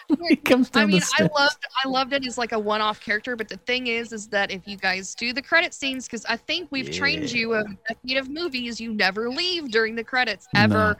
[0.29, 3.37] he comes down I mean, I loved I loved it as like a one-off character,
[3.37, 6.37] but the thing is, is that if you guys do the credit scenes, because I
[6.37, 10.97] think we've trained you a decade of movies, you never leave during the credits ever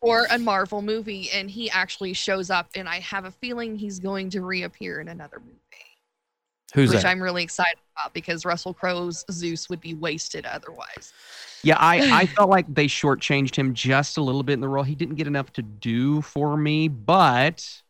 [0.00, 3.98] for a Marvel movie, and he actually shows up, and I have a feeling he's
[3.98, 5.58] going to reappear in another movie,
[6.74, 7.08] Who's which that?
[7.08, 11.12] I'm really excited about because Russell Crowe's Zeus would be wasted otherwise.
[11.62, 14.84] Yeah, I, I felt like they shortchanged him just a little bit in the role.
[14.84, 17.82] He didn't get enough to do for me, but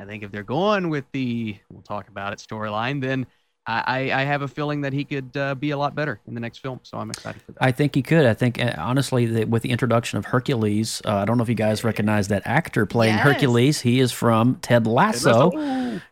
[0.00, 3.26] I think if they're going with the we'll talk about it storyline, then
[3.66, 6.34] I, I, I have a feeling that he could uh, be a lot better in
[6.34, 6.80] the next film.
[6.82, 7.62] So I'm excited for that.
[7.62, 8.26] I think he could.
[8.26, 11.48] I think uh, honestly, that with the introduction of Hercules, uh, I don't know if
[11.48, 13.22] you guys recognize that actor playing Yes.
[13.22, 13.80] Hercules.
[13.80, 15.50] He is from Ted Lasso.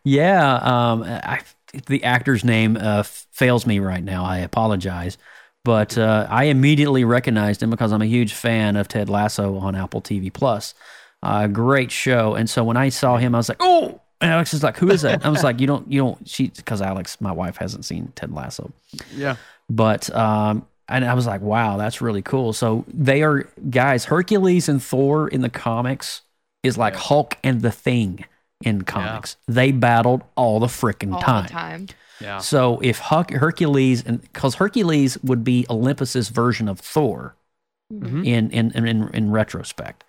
[0.03, 1.41] Yeah, um, I,
[1.87, 4.23] the actor's name uh, fails me right now.
[4.25, 5.17] I apologize,
[5.63, 9.75] but uh, I immediately recognized him because I'm a huge fan of Ted Lasso on
[9.75, 10.73] Apple TV Plus.
[11.23, 14.53] Uh, great show, and so when I saw him, I was like, "Oh!" And Alex
[14.53, 17.19] is like, "Who is that?" I was like, "You don't, you don't." She because Alex,
[17.21, 18.71] my wife, hasn't seen Ted Lasso,
[19.15, 19.37] Yeah.
[19.69, 24.05] but um, and I was like, "Wow, that's really cool." So they are guys.
[24.05, 26.21] Hercules and Thor in the comics
[26.61, 28.25] is like Hulk and the Thing
[28.63, 29.37] in comics.
[29.47, 31.43] They battled all the freaking All time.
[31.43, 31.87] the time.
[32.21, 32.37] Yeah.
[32.39, 37.35] So if Huck, Hercules and because Hercules would be Olympus's version of Thor
[37.91, 38.25] Mhm.
[38.25, 40.03] in, in in in in retrospect.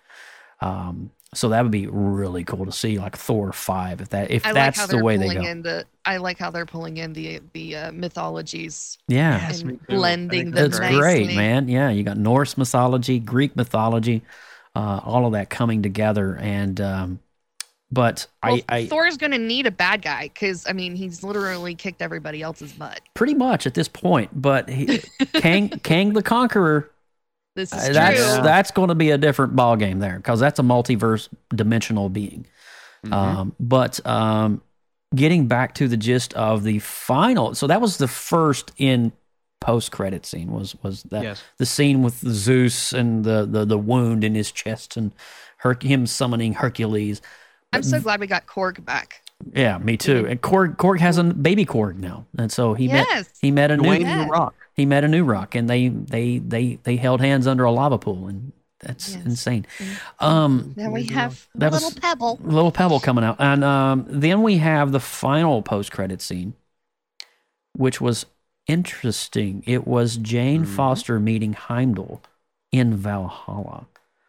[0.65, 4.45] Um, so that would be really cool to see, like Thor five, if that if
[4.45, 5.43] I like that's how the they're way they pulling go.
[5.43, 5.85] in the.
[6.05, 9.89] I like how they're pulling in the the uh, mythologies yeah, Yes, and too.
[9.89, 10.99] Blending think them that's nicely.
[10.99, 11.67] great, man.
[11.67, 14.23] Yeah, you got Norse mythology, Greek mythology,
[14.75, 17.19] uh, all of that coming together, and um,
[17.91, 21.23] but Well, I, I Thor's going to need a bad guy because I mean he's
[21.23, 23.01] literally kicked everybody else's butt.
[23.13, 25.01] pretty much at this point, but he,
[25.35, 26.91] Kang Kang the Conqueror
[27.55, 28.43] This Uh, is that's true.
[28.43, 32.45] that's going to be a different ball game there because that's a multiverse dimensional being.
[33.05, 33.13] Mm-hmm.
[33.13, 34.61] Um, but um,
[35.15, 39.11] getting back to the gist of the final, so that was the first in
[39.61, 41.43] post credit scene was was that Yes.
[41.57, 45.11] the scene with Zeus and the the the wound in his chest and
[45.57, 47.21] Her- him summoning Hercules.
[47.73, 49.21] I'm so glad we got Korg back.
[49.53, 50.25] Yeah, me too.
[50.27, 53.07] And Korg Korg has a baby Korg now, and so he Yes.
[53.13, 54.25] met he met a new Dwayne Yeah.
[54.25, 54.53] The Rock.
[54.75, 57.97] He met a new rock, and they they they they held hands under a lava
[57.97, 58.51] pool, and
[58.81, 59.25] That's Yes.
[59.25, 59.65] insane.
[60.19, 62.37] Um, Then we have a That little was- pebble.
[62.43, 66.53] little pebble coming out, and um, then we have the final post credit scene,
[67.73, 68.25] which was
[68.67, 69.63] interesting.
[69.65, 70.75] It was Jane Mm-hmm.
[70.75, 72.21] Foster meeting Heimdall
[72.71, 73.87] in Valhalla.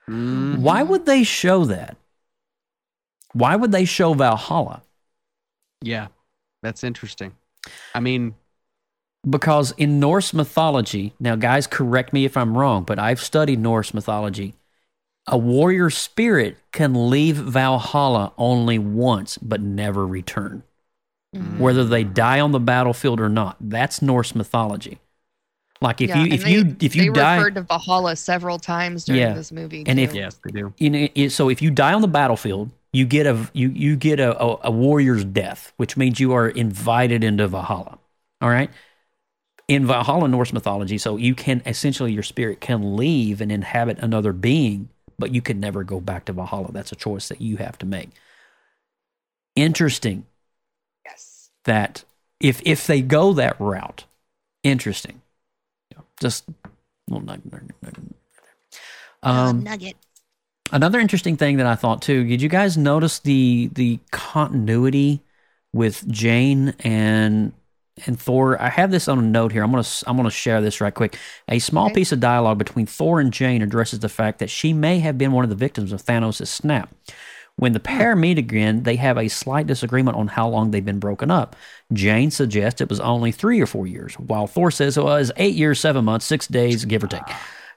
[0.09, 0.59] Mm.
[0.59, 1.97] Why would they show that?
[3.33, 4.83] Why would they show Valhalla?
[5.83, 6.07] Yeah,
[6.63, 7.33] that's interesting.
[7.95, 8.37] I mean,
[9.29, 13.93] Because in Norse mythology, now guys, correct me if I'm wrong, but I've studied Norse
[13.93, 14.55] mythology.
[15.27, 20.63] A warrior spirit can leave Valhalla only once, but never return.
[21.35, 21.59] Mm.
[21.59, 25.01] Whether they die on the battlefield or not, that's Norse mythology.
[25.81, 29.05] Like if Yeah, you if they- you if you die, referred to Valhalla several times
[29.05, 29.33] during Yeah.
[29.35, 29.83] this movie.
[29.87, 30.05] And too.
[30.05, 30.73] if- yes, they do.
[30.79, 34.21] you know, so if you die on the battlefield, you get a you you get
[34.21, 37.99] a, a, a warrior's death, which means you are invited into Valhalla.
[38.41, 38.71] All right.
[39.69, 44.33] In Valhalla Norse mythology, so you can essentially your spirit can leave and inhabit another
[44.33, 44.89] being,
[45.19, 46.71] but you can never go back to Valhalla.
[46.71, 48.11] That's a choice that you have to make.
[49.57, 50.27] Interesting
[51.05, 51.51] yes.
[51.65, 52.05] that
[52.39, 54.05] if if they go that route,
[54.63, 55.21] interesting.
[55.91, 56.03] Yeah.
[56.21, 56.45] Just
[57.09, 58.05] well, nugget, nugget, nugget.
[59.23, 59.97] Um, nugget.
[60.73, 62.25] Another interesting thing that I thought too.
[62.25, 65.23] Did you guys notice the the continuity
[65.73, 67.53] with Jane and
[68.05, 68.61] and Thor?
[68.61, 69.63] I have this on a note here.
[69.63, 71.17] I'm gonna I'm gonna share this right quick.
[71.49, 71.95] A small Okay.
[71.95, 75.33] piece of dialogue between Thor and Jane addresses the fact that she may have been
[75.33, 76.93] one of the victims of Thanos' snap.
[77.59, 80.99] When the pair meet again, they have a slight disagreement on how long they've been
[80.99, 81.57] broken up.
[81.91, 85.55] Jane suggests it was only three or four years, while Thor says it was eight
[85.55, 87.23] years, seven months, six days, give or take.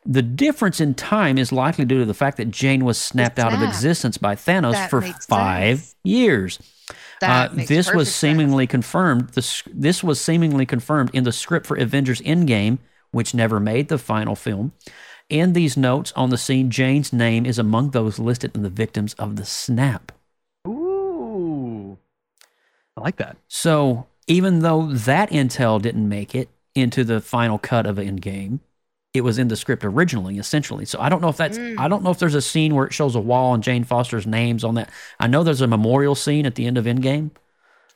[0.05, 3.53] The difference in time is likely due to the fact that Jane was snapped out
[3.53, 5.95] of existence by Thanos That for five sense.
[6.03, 6.59] years.
[7.22, 9.30] That Uh, makes this was perfect seemingly confirmed.
[9.30, 12.78] This this was seemingly confirmed in the script for Avengers Endgame,
[13.11, 14.72] which never made the final film.
[15.30, 19.13] In these notes on the scene, Jane's name is among those listed in the victims
[19.15, 20.11] of the snap.
[20.67, 21.97] Ooh,
[22.97, 23.38] I like that.
[23.47, 28.59] So even though that intel didn't make it into the final cut of Endgame,
[29.14, 30.86] it was in the script originally, essentially.
[30.86, 31.80] So I don't know if that's Mm.
[31.80, 34.28] I don't know if there's a scene where it shows a wall and Jane Foster's
[34.28, 34.89] names on that.
[35.20, 37.32] I know there's a memorial scene at the end of Endgame.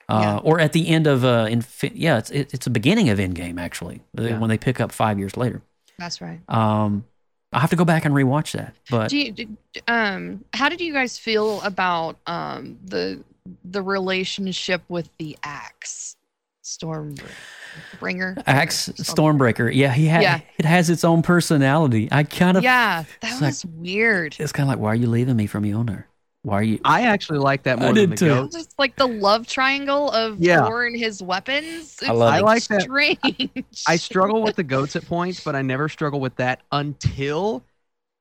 [0.09, 0.37] Uh, Yeah.
[0.43, 3.57] or at the end of uh, Infi- yeah, it's it, it's a beginning of Endgame
[3.59, 4.37] actually Yeah.
[4.37, 5.61] when they pick up five years later.
[5.97, 6.41] That's right.
[6.49, 7.05] Um,
[7.53, 9.47] I have to go back and rewatch that, but Do you, do,
[9.87, 13.23] um, how did you guys feel about um the
[13.63, 16.15] the relationship with the axe
[16.63, 18.41] Stormbringer?
[18.47, 20.39] Axe Stormbreaker, yeah, he had Yeah.
[20.57, 22.07] it has its own personality.
[22.11, 24.35] I kind of Yeah, that it's like- was weird.
[24.39, 26.05] it's kind of like why are you leaving me from Mjolnir?
[26.43, 26.79] Why are you?
[26.83, 28.31] I actually like that I more did than the too.
[28.33, 28.67] It goats.
[28.77, 30.65] like the love triangle of Yeah.
[30.65, 31.97] Thor and his weapons.
[32.01, 32.43] It's I love I it.
[32.43, 32.81] like that.
[32.81, 33.49] strange.
[33.87, 37.63] I struggle with the goats at points, but I never struggle with that until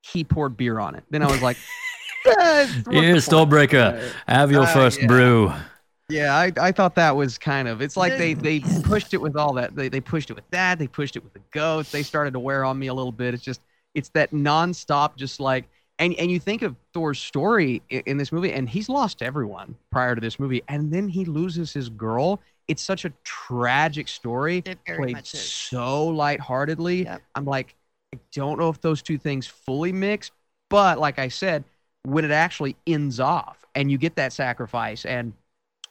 [0.03, 1.03] he poured beer on it.
[1.09, 1.57] Then I was like,
[2.25, 3.27] eh, what's Here's?
[3.27, 4.01] Stormbreaker.
[4.27, 5.07] Have your Uh, first yeah.
[5.07, 5.53] brew.
[6.09, 7.81] Yeah, I, I thought that was kind of.
[7.81, 9.75] It's like they they pushed it with all that.
[9.75, 10.77] They they pushed it with that.
[10.77, 11.91] They pushed it with the goats.
[11.91, 13.33] They started to wear on me a little bit.
[13.33, 13.61] It's just
[13.95, 15.65] it's that nonstop, just like
[15.99, 19.75] and and you think of Thor's story in, in this movie, and he's lost everyone
[19.91, 22.41] prior to this movie, and then he loses his girl.
[22.67, 25.41] It's such a tragic story, It very played much is.
[25.41, 27.03] so lightheartedly.
[27.03, 27.21] Yep.
[27.35, 27.75] I'm like,
[28.13, 30.31] I don't know if those two things fully mix,
[30.69, 31.63] but like I said,
[32.03, 35.33] when it actually ends off and you get that sacrifice and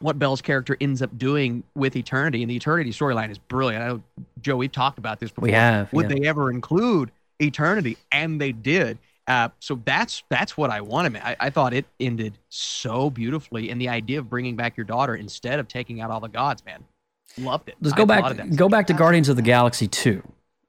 [0.03, 3.83] what Bale's character ends up doing with Eternity and the Eternity storyline is brilliant.
[3.83, 4.03] I know,
[4.41, 5.45] Joe, we've talked about this before.
[5.47, 5.93] We have.
[5.93, 6.17] Would yeah.
[6.17, 7.97] they ever include Eternity?
[8.11, 8.99] And they did.
[9.29, 11.17] Uh, so that's that's what I wanted.
[11.17, 15.15] I, I thought it ended so beautifully, and the idea of bringing back your daughter
[15.15, 16.83] instead of taking out all the gods, man,
[17.39, 17.77] loved it.
[17.81, 18.19] Let's I go back.
[18.19, 18.57] applauded.
[18.57, 20.23] Go back to Guardians of the Galaxy two.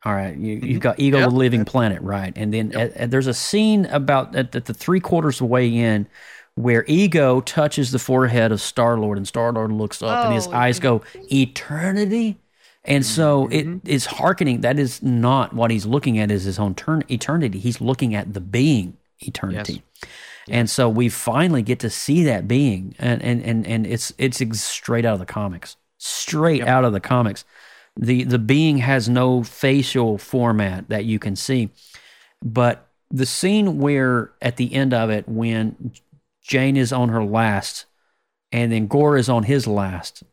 [0.06, 0.78] All right, you, you've mm-hmm.
[0.80, 1.30] got Ego Yep.
[1.30, 2.32] the Living Planet, right?
[2.36, 5.36] And then at, at- uh, uh, there's a scene about at, at the three quarters
[5.36, 6.08] of the way in
[6.56, 10.47] where Ego touches the forehead of Star Lord, and Star Lord looks up, and his
[10.47, 11.01] Oh, eyes go
[11.32, 12.38] eternity.
[12.86, 13.88] And so it mm-hmm.
[13.88, 14.62] is hearkening.
[14.62, 16.30] That is not what he's looking at.
[16.32, 17.60] Is his own turn eternity?
[17.60, 19.84] He's looking at the being eternity.
[20.49, 24.41] And so we finally get to see that being, and and and, and it's it's
[24.62, 26.68] straight out of the comics, straight Yep.
[26.68, 27.45] out of the comics.
[27.97, 31.70] the The being has no facial format that you can see,
[32.43, 35.93] but the scene where at the end of it, when
[36.44, 37.86] Jane is on her last,
[38.52, 40.24] and then Gorr is on his last,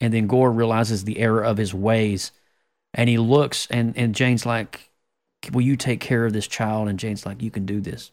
[0.00, 2.32] and then Gorr realizes the error of his ways,
[2.94, 4.90] and he looks, and and Jane's like,
[5.52, 8.10] "Will you take care of this child?" And Jane's like, "You can do this."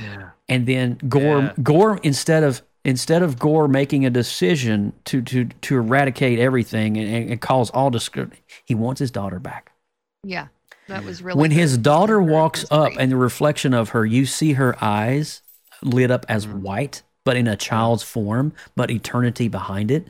[0.00, 0.30] Yeah.
[0.48, 1.52] and then Gorr Yeah.
[1.60, 7.30] Gorr instead of instead of Gorr making a decision to to to eradicate everything and,
[7.30, 8.16] and cause all disc-
[8.64, 9.72] he wants his daughter back.
[10.22, 10.48] yeah.
[10.86, 11.56] That was really when good.
[11.56, 15.42] his daughter walks up and the reflection of her, you see her eyes
[15.82, 16.62] lit up as Mm-hmm.
[16.62, 20.08] white, but in a child's form, but eternity behind it.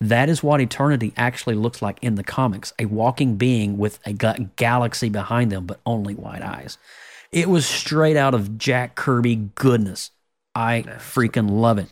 [0.00, 4.12] That is what eternity actually looks like in the comics a walking being with a
[4.12, 6.76] ga- galaxy behind them, but only white eyes.
[7.32, 10.10] It was straight out of Jack Kirby goodness.
[10.54, 11.90] I freaking love it.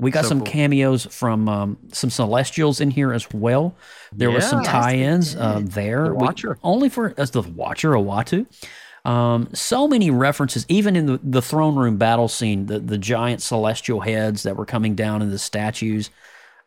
[0.00, 0.46] We got So some cool.
[0.48, 3.76] cameos from um, some Celestials in here as well.
[4.12, 6.04] There was some tie-ins uh, there.
[6.08, 6.58] The We- Watcher.
[6.64, 8.46] only for as the Watcher, Uatu.
[9.04, 13.42] Um, so many references, even in the, the throne room battle scene, the, the giant
[13.42, 16.10] celestial heads that were coming down in the statues.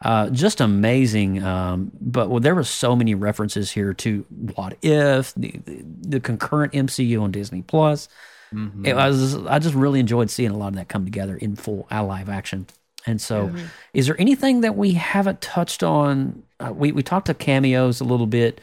[0.02, 1.42] Uh, just amazing.
[1.42, 6.74] Um, but well, there were so many references here to what if the, the, concurrent
[6.74, 8.10] MCU on Disney Plus.
[8.54, 8.86] Mm-hmm.
[8.86, 11.88] It was I just really enjoyed seeing a lot of that come together in full
[11.90, 12.68] uh, live action.
[13.08, 13.54] And so,
[13.94, 16.44] is there anything that we haven't touched on?
[16.60, 18.62] Uh, we we talked to cameos a little bit.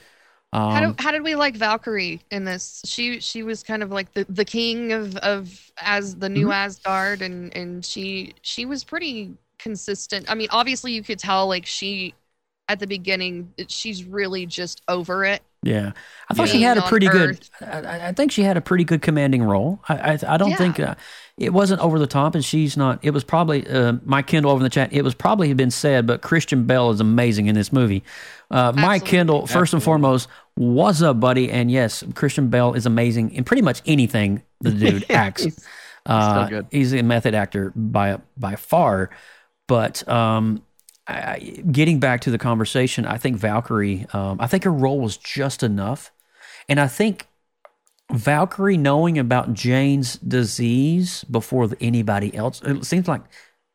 [0.53, 2.83] Um, How, do, how did we like Valkyrie in this?
[2.87, 7.21] She she was kind of like the, the king of, of as the new Asgard,
[7.23, 10.31] and and she she was pretty consistent.
[10.31, 12.15] I mean, obviously you could tell like she
[12.69, 15.43] at the beginning she's really just over it.
[15.65, 15.93] Yeah,
[16.29, 17.39] I thought she had a pretty good.
[17.61, 19.79] I, I- think she had a pretty good commanding role.
[19.89, 20.57] I I, I don't Yeah.
[20.57, 20.97] think uh,
[21.37, 22.99] it wasn't over the top, and she's not.
[23.05, 24.93] It was probably uh, Mike Kendall over in the chat.
[24.93, 28.03] It was probably been said, but Christian Bale is amazing in this movie.
[28.51, 29.11] Uh, Mike Absolutely.
[29.11, 31.51] Kendall, first and foremost, what's up, buddy?
[31.51, 35.47] And yes, Christian Bale is amazing in pretty much anything the dude acts.
[36.07, 36.67] Uh, good.
[36.71, 39.11] He's a method actor by by far.
[39.69, 40.63] But um,
[41.07, 41.39] I, I-
[41.71, 45.63] getting back to the conversation, I think Valkyrie, um, I think her role was just
[45.63, 46.11] enough,
[46.69, 47.27] and I think
[48.13, 53.23] Valkyrie knowing about Jane's disease before the- anybody else, it seems like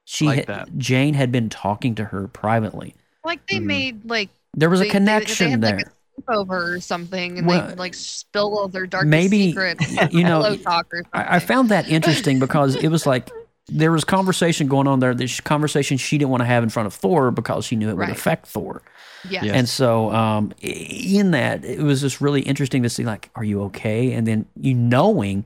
[0.06, 0.78] she Like had.
[0.78, 2.94] Jane had been talking to her privately.
[3.24, 5.78] Like they made like There was they- a they- connection they, had, there.
[5.78, 5.88] Like
[6.18, 10.14] a sleepover or something, and Well, they like spill all their darkest maybe, secrets.
[10.14, 11.04] you know, talk or.
[11.14, 13.30] I, I found that interesting because it was like
[13.70, 15.14] there was conversation going on there.
[15.14, 17.98] This conversation she didn't want to have in front of Thor because she knew it
[17.98, 18.82] would affect Thor.
[19.30, 19.44] yeah.
[19.44, 19.54] Yeah.
[19.54, 23.64] And so, um, in that, it was just really interesting to see, like, are you
[23.64, 24.14] okay?
[24.14, 25.46] And then you knowing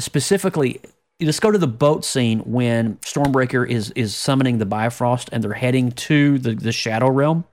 [0.00, 0.80] specifically,
[1.20, 5.52] let's go to the boat scene when Stormbreaker is is summoning the Bifrost and they're
[5.52, 7.44] heading to the the Shadow Realm.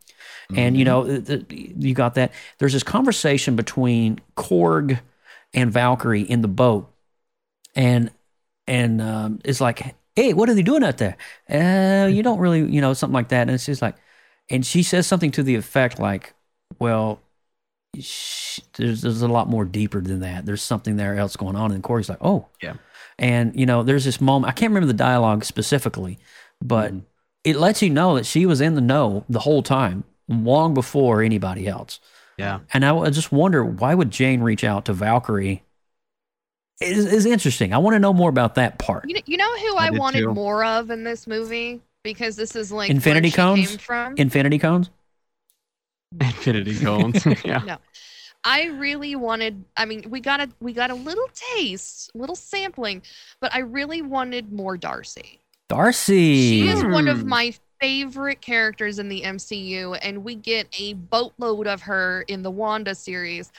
[0.56, 2.32] And you know, the, the- you got that.
[2.58, 5.00] There's this conversation between Korg
[5.54, 6.90] and Valkyrie in the boat,
[7.76, 8.12] and
[8.66, 11.18] and um, it's like, hey, what are they doing out there?
[11.50, 13.42] Uh, you don't really, you know, something like that.
[13.44, 13.96] And it's just like,
[14.50, 16.34] and she says something to the effect like,
[16.80, 17.20] well,
[17.94, 18.62] there's
[19.02, 20.46] there's a lot more deeper than that.
[20.46, 21.72] There's something there else going on.
[21.72, 22.76] And Corey's like, oh, Yeah.
[23.20, 24.50] And you know, there's this moment.
[24.50, 26.20] I can't remember the dialogue specifically,
[26.62, 26.94] but
[27.44, 31.22] it lets you know that she was in the know the whole time, long before
[31.22, 32.00] anybody else.
[32.38, 32.60] Yeah.
[32.74, 35.64] And I, I just wonder why would Jane reach out to Valkyrie?
[36.80, 37.74] Is is interesting.
[37.74, 39.06] I want to know more about that part.
[39.08, 40.34] You know, you know who I I, wanted too.
[40.34, 43.68] more of in this movie because this is like Infinity where she cones?
[43.70, 44.14] came from.
[44.18, 44.90] Infinity cones.
[46.22, 47.26] Infinity Cones.
[47.44, 47.64] yeah.
[47.66, 47.78] No.
[48.44, 53.02] I really wanted I mean we got a we got a little taste, little sampling,
[53.42, 55.42] but I really wanted more Darcy.
[55.70, 56.62] Darcy.
[56.62, 57.30] She is one of Hmm.
[57.30, 62.52] my favorite characters in the MCU and we get a boatload of her in the
[62.52, 63.52] Wanda series,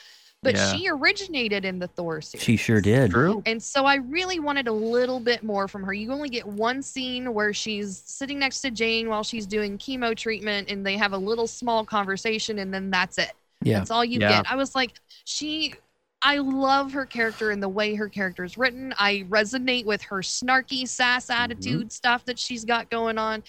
[0.42, 0.72] but Yeah.
[0.72, 2.44] she originated in the Thor series.
[2.44, 3.10] She sure did.
[3.10, 3.42] True.
[3.46, 5.92] And so I really wanted a little bit more from her.
[5.92, 10.16] You only get one scene where she's sitting next to Jane while she's doing chemo
[10.16, 13.32] treatment and they have a little small conversation and then that's it.
[13.62, 13.78] Yeah.
[13.78, 14.42] That's all you Yeah.
[14.42, 14.50] get.
[14.50, 14.92] I was like,
[15.24, 15.74] she
[16.22, 18.92] I love her character and the way her character is written.
[18.98, 21.42] I resonate with her snarky sass mm-hmm.
[21.42, 23.44] attitude stuff that she's got going on.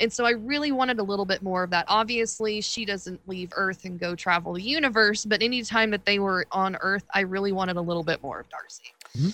[0.00, 1.84] And so I really wanted a little bit more of that.
[1.88, 6.46] Obviously, she doesn't leave Earth and go travel the universe, but anytime that they were
[6.52, 8.94] on Earth, I really wanted a little bit more of Darcy.
[9.16, 9.30] Mm-hmm.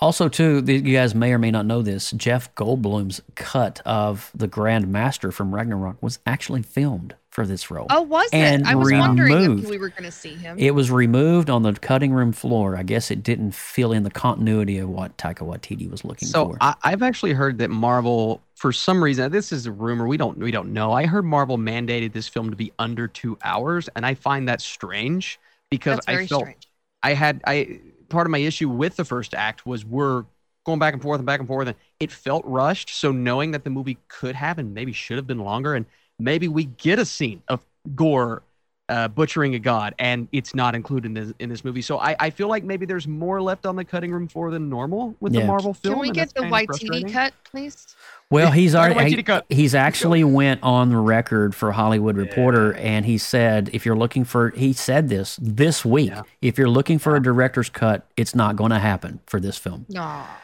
[0.00, 2.10] Also, too, th- you guys may or may not know this.
[2.12, 7.86] Jeff Goldblum's cut of the Grand Master from Ragnarok was actually filmed for this role.
[7.90, 8.68] Oh, was And it?
[8.68, 10.58] I was wondering if we were going to see him.
[10.58, 12.76] It was removed on the cutting room floor.
[12.76, 16.46] I guess it didn't fill in the continuity of what Taika Waititi was looking So
[16.46, 16.58] for.
[16.60, 20.06] I, I've actually heard that Marvel, for some reason, this is a rumor.
[20.06, 20.92] We don't we don't know.
[20.92, 24.60] I heard Marvel mandated this film to be under two hours, and I find that
[24.60, 25.38] strange
[25.70, 26.68] because That's I felt strange.
[27.02, 30.24] I had I part of my issue with the first act was we're
[30.64, 32.90] going back and forth and back and forth, and it felt rushed.
[32.90, 35.86] So knowing that the movie could have and maybe should have been longer, and
[36.20, 37.64] maybe we get a scene of
[37.94, 38.42] Gorr
[38.90, 41.80] uh, butchering a god, and it's not included in this, in this movie.
[41.80, 44.68] So I, I feel like maybe there's more left on the cutting room floor than
[44.68, 45.42] normal with Yeah.
[45.42, 45.94] the Marvel film.
[45.94, 47.94] Can we get the kinda cut, please?
[48.30, 49.46] Well, he's already want you to cut.
[49.48, 54.24] he's actually went on the record for Hollywood Reporter, and he said if you're looking
[54.24, 56.22] for he said this this week Yeah.
[56.40, 59.84] if you're looking for a director's cut, it's not going to happen for this film.
[59.96, 60.40] Aw.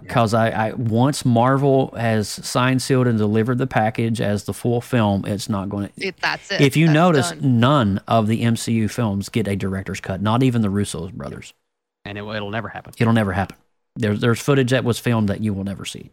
[0.00, 4.54] because uh, I, I once Marvel has signed, sealed, and delivered the package as the
[4.54, 6.06] full film, it's not going to.
[6.06, 6.60] It, that's it.
[6.60, 7.58] If you That's notice, done.
[7.60, 10.22] none of the MCU films get a director's cut.
[10.22, 11.52] Not even the Russo's brothers.
[12.04, 12.94] and it, it'll never happen.
[12.98, 13.56] It'll never happen.
[13.96, 16.10] There's there's footage that was filmed that you will never see.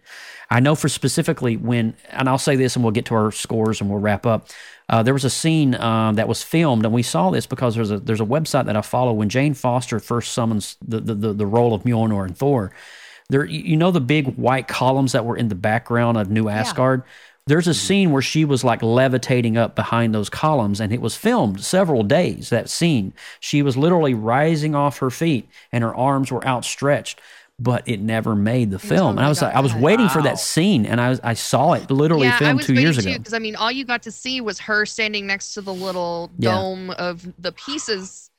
[0.50, 3.82] I know for specifically when, and I'll say this, and we'll get to our scores
[3.82, 4.48] and we'll wrap up.
[4.88, 7.92] Uh, there was a scene um, that was filmed, and we saw this because there's
[7.92, 9.14] a there's a website that I follow.
[9.14, 12.72] When Jane Foster first summons the the, the, the role of Mjolnir and Thor,
[13.30, 16.50] there you you know the big white columns that were in the background of New
[16.50, 17.04] Asgard.
[17.48, 21.16] There's a scene where she was like levitating up behind those columns, and it was
[21.16, 22.50] filmed several days.
[22.50, 27.22] That scene, she was literally rising off her feet, and her arms were outstretched,
[27.58, 29.18] but it never made the film.
[29.18, 31.74] And I was like, I was waiting for that scene, and I was, I saw
[31.74, 33.18] it literally yeah, filmed two years too ago.
[33.18, 36.32] because I mean, all you got to see was her standing next to the little
[36.38, 36.52] Yeah.
[36.52, 38.30] dome of the pieces,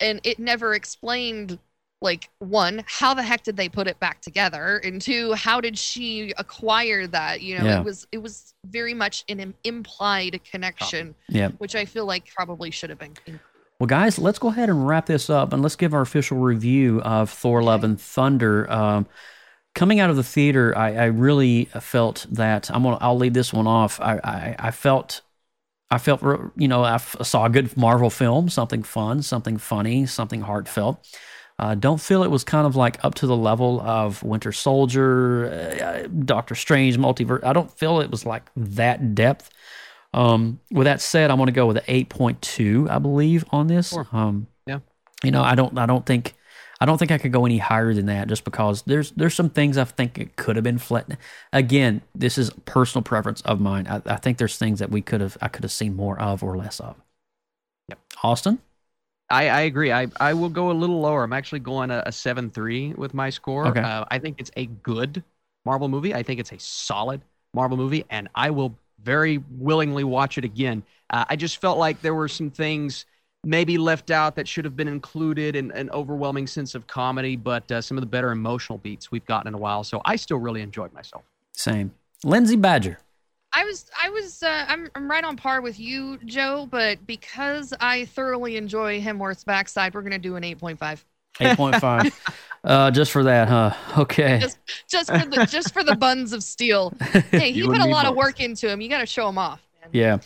[0.00, 1.58] and it never explained
[2.00, 5.78] like one, how the heck did they put it back together, and two, how did
[5.78, 7.42] she acquire that?
[7.42, 7.78] You know, Yeah.
[7.80, 11.50] it was it was very much an implied connection, Yeah.
[11.58, 13.14] which I feel like probably should have been.
[13.26, 13.38] in-
[13.82, 17.00] Well, guys, let's go ahead and wrap this up and let's give our official review
[17.02, 18.70] of Thor: Love and Thunder.
[18.70, 19.08] Um,
[19.74, 22.98] coming out of the theater, I, I really felt that I'm gonna.
[23.00, 24.00] I'll lead this one off.
[24.00, 25.22] I, I, I felt.
[25.90, 26.22] I felt,
[26.54, 31.04] you know, I f- saw a good Marvel film, something fun, something funny, something heartfelt.
[31.58, 35.50] Uh, don't feel it was kind of like up to the level of Winter Soldier,
[35.82, 37.42] uh, Doctor Strange, Multiverse.
[37.42, 39.50] I don't feel it was like that depth.
[40.14, 43.96] Um, with that said, I'm going to go with an 8.2, I believe, on this.
[44.12, 44.80] Um, Yeah.
[45.24, 46.34] You know, I don't, I don't think,
[46.80, 49.50] I don't think I could go any higher than that, just because there's, there's some
[49.50, 51.16] things I think it could have been flat.
[51.52, 53.86] Again, this is personal preference of mine.
[53.86, 56.42] I, I think there's things that we could have, I could have seen more of
[56.42, 56.96] or less of.
[57.88, 57.98] Yep.
[58.22, 58.58] Austin.
[59.30, 59.92] I, I agree.
[59.92, 61.24] I, I will go a little lower.
[61.24, 63.66] I'm actually going a, a 7 3 with my score.
[63.68, 63.80] Okay.
[63.80, 65.24] Uh, I think it's a good
[65.64, 66.14] Marvel movie.
[66.14, 67.22] I think it's a solid
[67.54, 70.82] Marvel movie, and I will very willingly watch it again.
[71.10, 73.06] Uh, I just felt like there were some things
[73.44, 77.70] maybe left out that should have been included in an overwhelming sense of comedy, but
[77.72, 79.82] uh, some of the better emotional beats we've gotten in a while.
[79.82, 81.24] So I still really enjoyed myself.
[81.52, 81.92] Same.
[82.24, 82.98] Lindsay Badger.
[83.54, 87.74] I was I was uh, I'm I'm right on par with you, Joe, but because
[87.80, 91.04] I thoroughly enjoy Hemsworth's backside, we're gonna do an eight point five.
[91.40, 92.12] 8.5.
[92.64, 93.74] uh, just for that, huh?
[94.02, 94.38] Okay.
[94.40, 94.58] Just
[94.88, 96.92] just for the just for the buns of steel.
[97.30, 98.80] Hey, he You put a me lot of work into him.
[98.80, 99.60] You got to show him off.
[99.80, 99.90] Man.
[99.92, 100.18] yeah.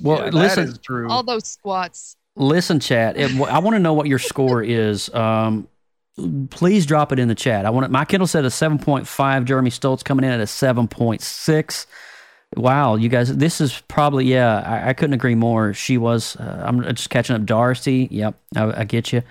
[0.00, 1.08] Well, Yeah, listen, is true.
[1.10, 2.16] All those squats.
[2.36, 3.16] listen, chat.
[3.16, 5.12] It, I want to know what your score is.
[5.14, 5.68] Um,
[6.50, 7.66] please drop it in the chat.
[7.66, 9.44] I want it, my Kindle said a seven point five.
[9.44, 11.86] Jeremy Stoltz coming in at a seven point six.
[12.56, 14.60] Wow, you guys, this is probably yeah.
[14.64, 15.74] I, I couldn't agree more.
[15.74, 16.36] She was.
[16.36, 17.44] Uh, I'm just catching up.
[17.44, 18.06] Darcy.
[18.12, 19.22] Yep, I, I get you.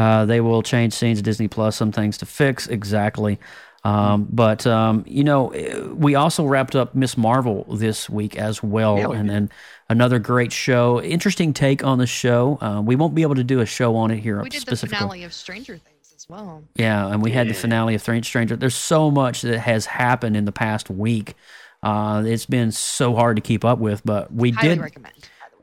[0.00, 1.76] Uh, they will change scenes at Disney Plus.
[1.76, 3.38] Some things to fix exactly.
[3.84, 8.62] Um, but um, you know, eh, we also wrapped up Miss Marvel this week as
[8.62, 9.50] well, Yeah, we and then
[9.88, 11.02] another great show.
[11.02, 12.58] Interesting take on the show.
[12.60, 14.66] Uh, we won't be able to do a show on it here specifically We did
[14.66, 16.62] the finale of Stranger Things as well.
[16.76, 18.56] Yeah, and we had the finale of Strange Stranger.
[18.56, 21.34] There's so much that has happened in the past week.
[21.82, 24.80] Uh, it's been so hard to keep up with, but we Highly did.
[24.80, 25.14] recommend.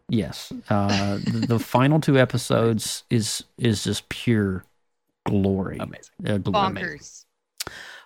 [0.10, 4.64] Yes, uh, the, the final two episodes is is just pure
[5.26, 5.78] glory.
[5.80, 6.14] Amazing.
[6.26, 6.74] Uh, glory.
[6.76, 7.26] Bonkers.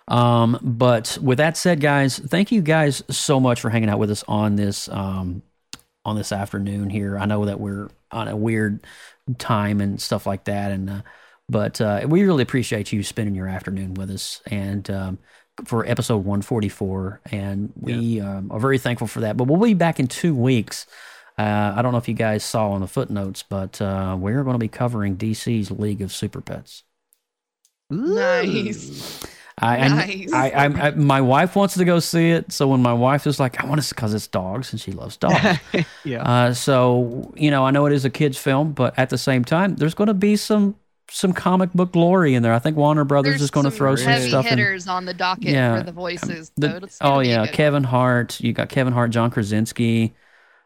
[0.08, 4.10] Um, but with that said, guys, thank you guys so much for hanging out with
[4.10, 5.42] us on this um,
[6.04, 7.16] on this afternoon here.
[7.18, 8.80] I know that we're on a weird
[9.38, 11.02] time and stuff like that, and uh,
[11.48, 15.18] but uh, we really appreciate you spending your afternoon with us and um,
[15.64, 19.36] for episode 144, and we um, are very thankful for that.
[19.36, 20.86] But we'll be back in two weeks.
[21.42, 24.54] Uh, I don't know if you guys saw on the footnotes, but uh, we're going
[24.54, 26.84] to be covering DC's League of Super Pets.
[27.90, 29.22] Nice.
[29.58, 30.32] I, I- Nice.
[30.32, 32.52] I, I, I, my wife wants to go see it.
[32.52, 35.16] So when my wife is like, I want to, because it's dogs and she loves
[35.16, 35.58] dogs.
[36.04, 36.22] yeah.
[36.22, 39.44] uh, so you know, I know it is a kids' film, but at the same
[39.44, 40.76] time, there's going to be some
[41.10, 42.54] some comic book glory in there.
[42.54, 44.56] I think Warner Brothers There's is going to throw some heavy stuff in.
[44.56, 45.78] hitters on the docket Yeah.
[45.78, 46.50] for the voices.
[46.56, 47.46] The- oh yeah.
[47.46, 48.40] Kevin Hart.
[48.40, 50.14] You got Kevin Hart, John Krasinski.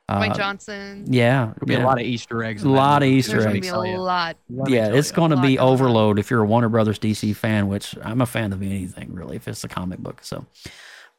[0.09, 1.05] Dwayne Uh, Johnson.
[1.09, 1.83] yeah, There'll be yeah.
[1.83, 2.63] a lot of Easter eggs.
[2.63, 3.09] A lot of.
[3.09, 3.91] Easter There's Let gonna eggs.
[3.91, 4.37] be a lot.
[4.49, 7.97] Let yeah, it's going to be overload if you're a Warner Brothers DC fan, which
[8.03, 10.21] I'm a fan of anything really, if it's a comic book.
[10.23, 10.47] So,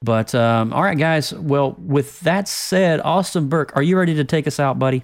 [0.02, 1.34] but um, all right, guys.
[1.34, 5.04] Well, with that said, Austin Burke, are you ready to take us out, buddy?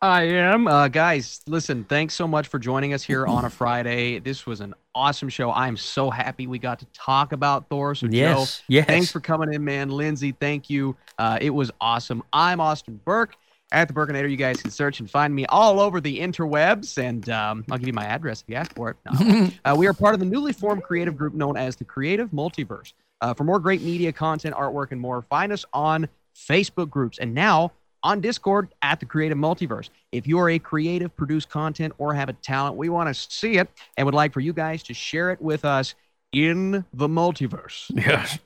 [0.00, 0.68] I am.
[0.68, 4.20] Uh, guys, listen, thanks so much for joining us here on a Friday.
[4.20, 5.50] This was an awesome show.
[5.50, 7.96] I'm so happy we got to talk about Thor.
[7.96, 8.86] So, Yes, Joe, yes.
[8.86, 9.88] thanks for coming in, man.
[9.90, 10.96] Lindsay, thank you.
[11.18, 12.22] Uh, it was awesome.
[12.32, 13.34] I'm Austin Burke
[13.72, 14.30] at the Burkinator.
[14.30, 17.88] You guys can search and find me all over the interwebs, and um, I'll give
[17.88, 18.96] you my address if you ask for it.
[19.20, 19.50] No.
[19.64, 22.92] uh, we are part of the newly formed creative group known as the Creative Multiverse.
[23.20, 27.34] Uh, for more great media content, artwork, and more, find us on Facebook groups and
[27.34, 27.72] now
[28.02, 29.90] on Discord at the Creative Multiverse.
[30.12, 33.58] If you are a creative, produce content, or have a talent, we want to see
[33.58, 35.94] it and would like for you guys to share it with us
[36.32, 37.90] in the multiverse.
[37.94, 38.38] Yes.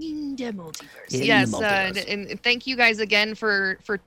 [0.00, 1.12] In the multiverse.
[1.12, 3.98] In the yes, Uh, and, and thank you guys again for for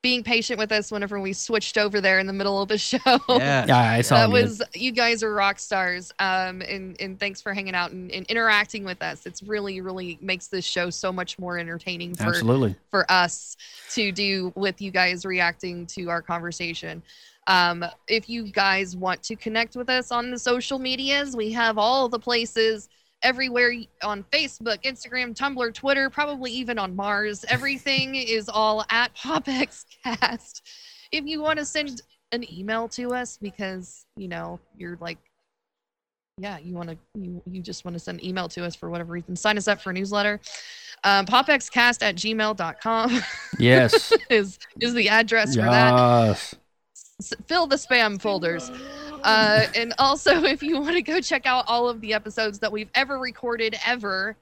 [0.00, 2.98] being patient with us whenever we switched over there in the middle of the show.
[3.28, 3.68] Yes.
[3.68, 4.44] Yeah, it's all that good.
[4.44, 8.24] was you guys are rock stars um and and thanks for hanging out and, and
[8.26, 12.76] interacting with us it's really really makes this show so much more entertaining for Absolutely.
[12.90, 13.56] for us
[13.94, 17.02] to do with you guys reacting to our conversation.
[17.46, 21.78] Um, if you guys want to connect with us on the social medias, we have
[21.78, 22.90] all the places
[23.22, 27.44] everywhere on Facebook, Instagram, Tumblr, Twitter, probably even on Mars.
[27.48, 30.62] Everything is all at PopXCast.
[31.12, 32.02] If you want to send
[32.32, 35.18] an email to us because, you know, you're like,
[36.40, 38.90] yeah, you want to, you, you just want to send an email to us for
[38.90, 40.40] whatever reason, sign us up for a newsletter.
[41.04, 43.20] Um, popxcast at gmail.com
[43.58, 44.12] Yes.
[44.30, 45.92] is is the address for that.
[46.28, 46.54] yes.
[47.20, 48.70] S- fill the spam folders.
[49.22, 52.72] Uh, and also, if you want to go check out all of the episodes that
[52.72, 54.36] we've ever recorded ever,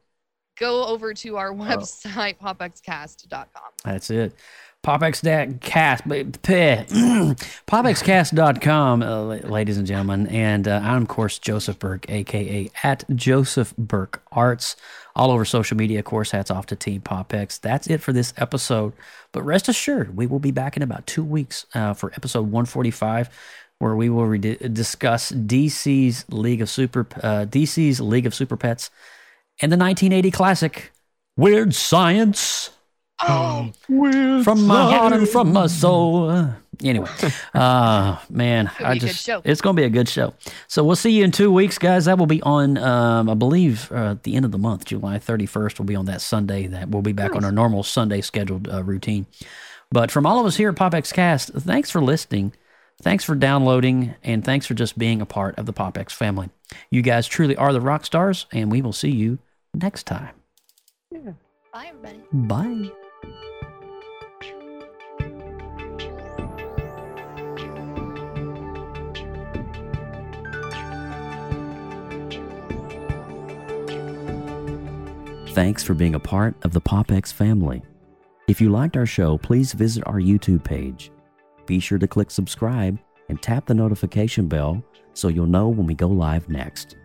[0.59, 3.71] go over to our website, popxcast.com.
[3.85, 4.35] That's it.
[4.87, 6.05] PopX cast,
[7.67, 10.29] popxcast.com, uh, ladies and gentlemen.
[10.29, 14.77] And uh, I'm, of course, Joseph Burke, aka at Joseph Burke Arts.
[15.17, 17.61] All over social media, of course, hats off to Team PopX.
[17.61, 18.93] That's it for this episode.
[19.33, 23.29] But rest assured, we will be back in about two weeks uh, for episode 145,
[23.79, 28.91] where we will re- discuss DC's League of Super uh, DC's League of Super Pets
[29.61, 30.93] and the 1980 classic
[31.37, 32.71] Weird Science
[33.21, 36.51] Oh, weird from my heart and from my soul.
[36.85, 37.09] Anyway,
[37.55, 39.41] uh, man, Gonna I be a good just show.
[39.43, 40.35] it's gonna be a good show.
[40.69, 42.05] So we'll see you in two weeks, guys.
[42.05, 45.19] That will be on, um, I believe, uh, at the end of the month, July
[45.19, 45.79] thirty first.
[45.79, 46.67] Will be on that Sunday.
[46.67, 49.25] That we'll be back on our normal Sunday scheduled uh, routine.
[49.91, 52.53] But from all of us here at PopX Cast, thanks for listening.
[53.03, 56.49] Thanks for downloading, and thanks for just being a part of the PopX family.
[56.91, 59.39] You guys truly are the rock stars, and we will see you
[59.75, 60.35] next time.
[61.73, 62.23] bye, everybody.
[62.33, 62.91] Bye.
[75.51, 77.83] Thanks for being a part of the PopX family.
[78.47, 81.11] If you liked our show, please visit our YouTube page.
[81.67, 82.99] Be sure to click subscribe
[83.29, 84.83] and tap the notification bell
[85.15, 86.97] so you'll know when we go live next.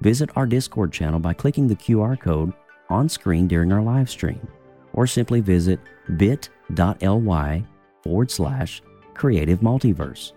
[0.00, 2.52] Visit our Discord channel by clicking the QR code
[2.88, 4.46] on screen during our live stream,
[4.92, 5.78] or simply visit
[6.16, 7.64] bit.ly
[8.02, 8.82] forward slash
[9.14, 10.32] creative multiverse.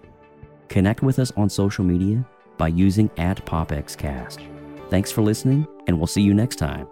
[0.67, 2.26] Connect with us on social media
[2.57, 4.47] by using at PopXCast.
[4.89, 6.88] Thanks for listening, and we'll see you next time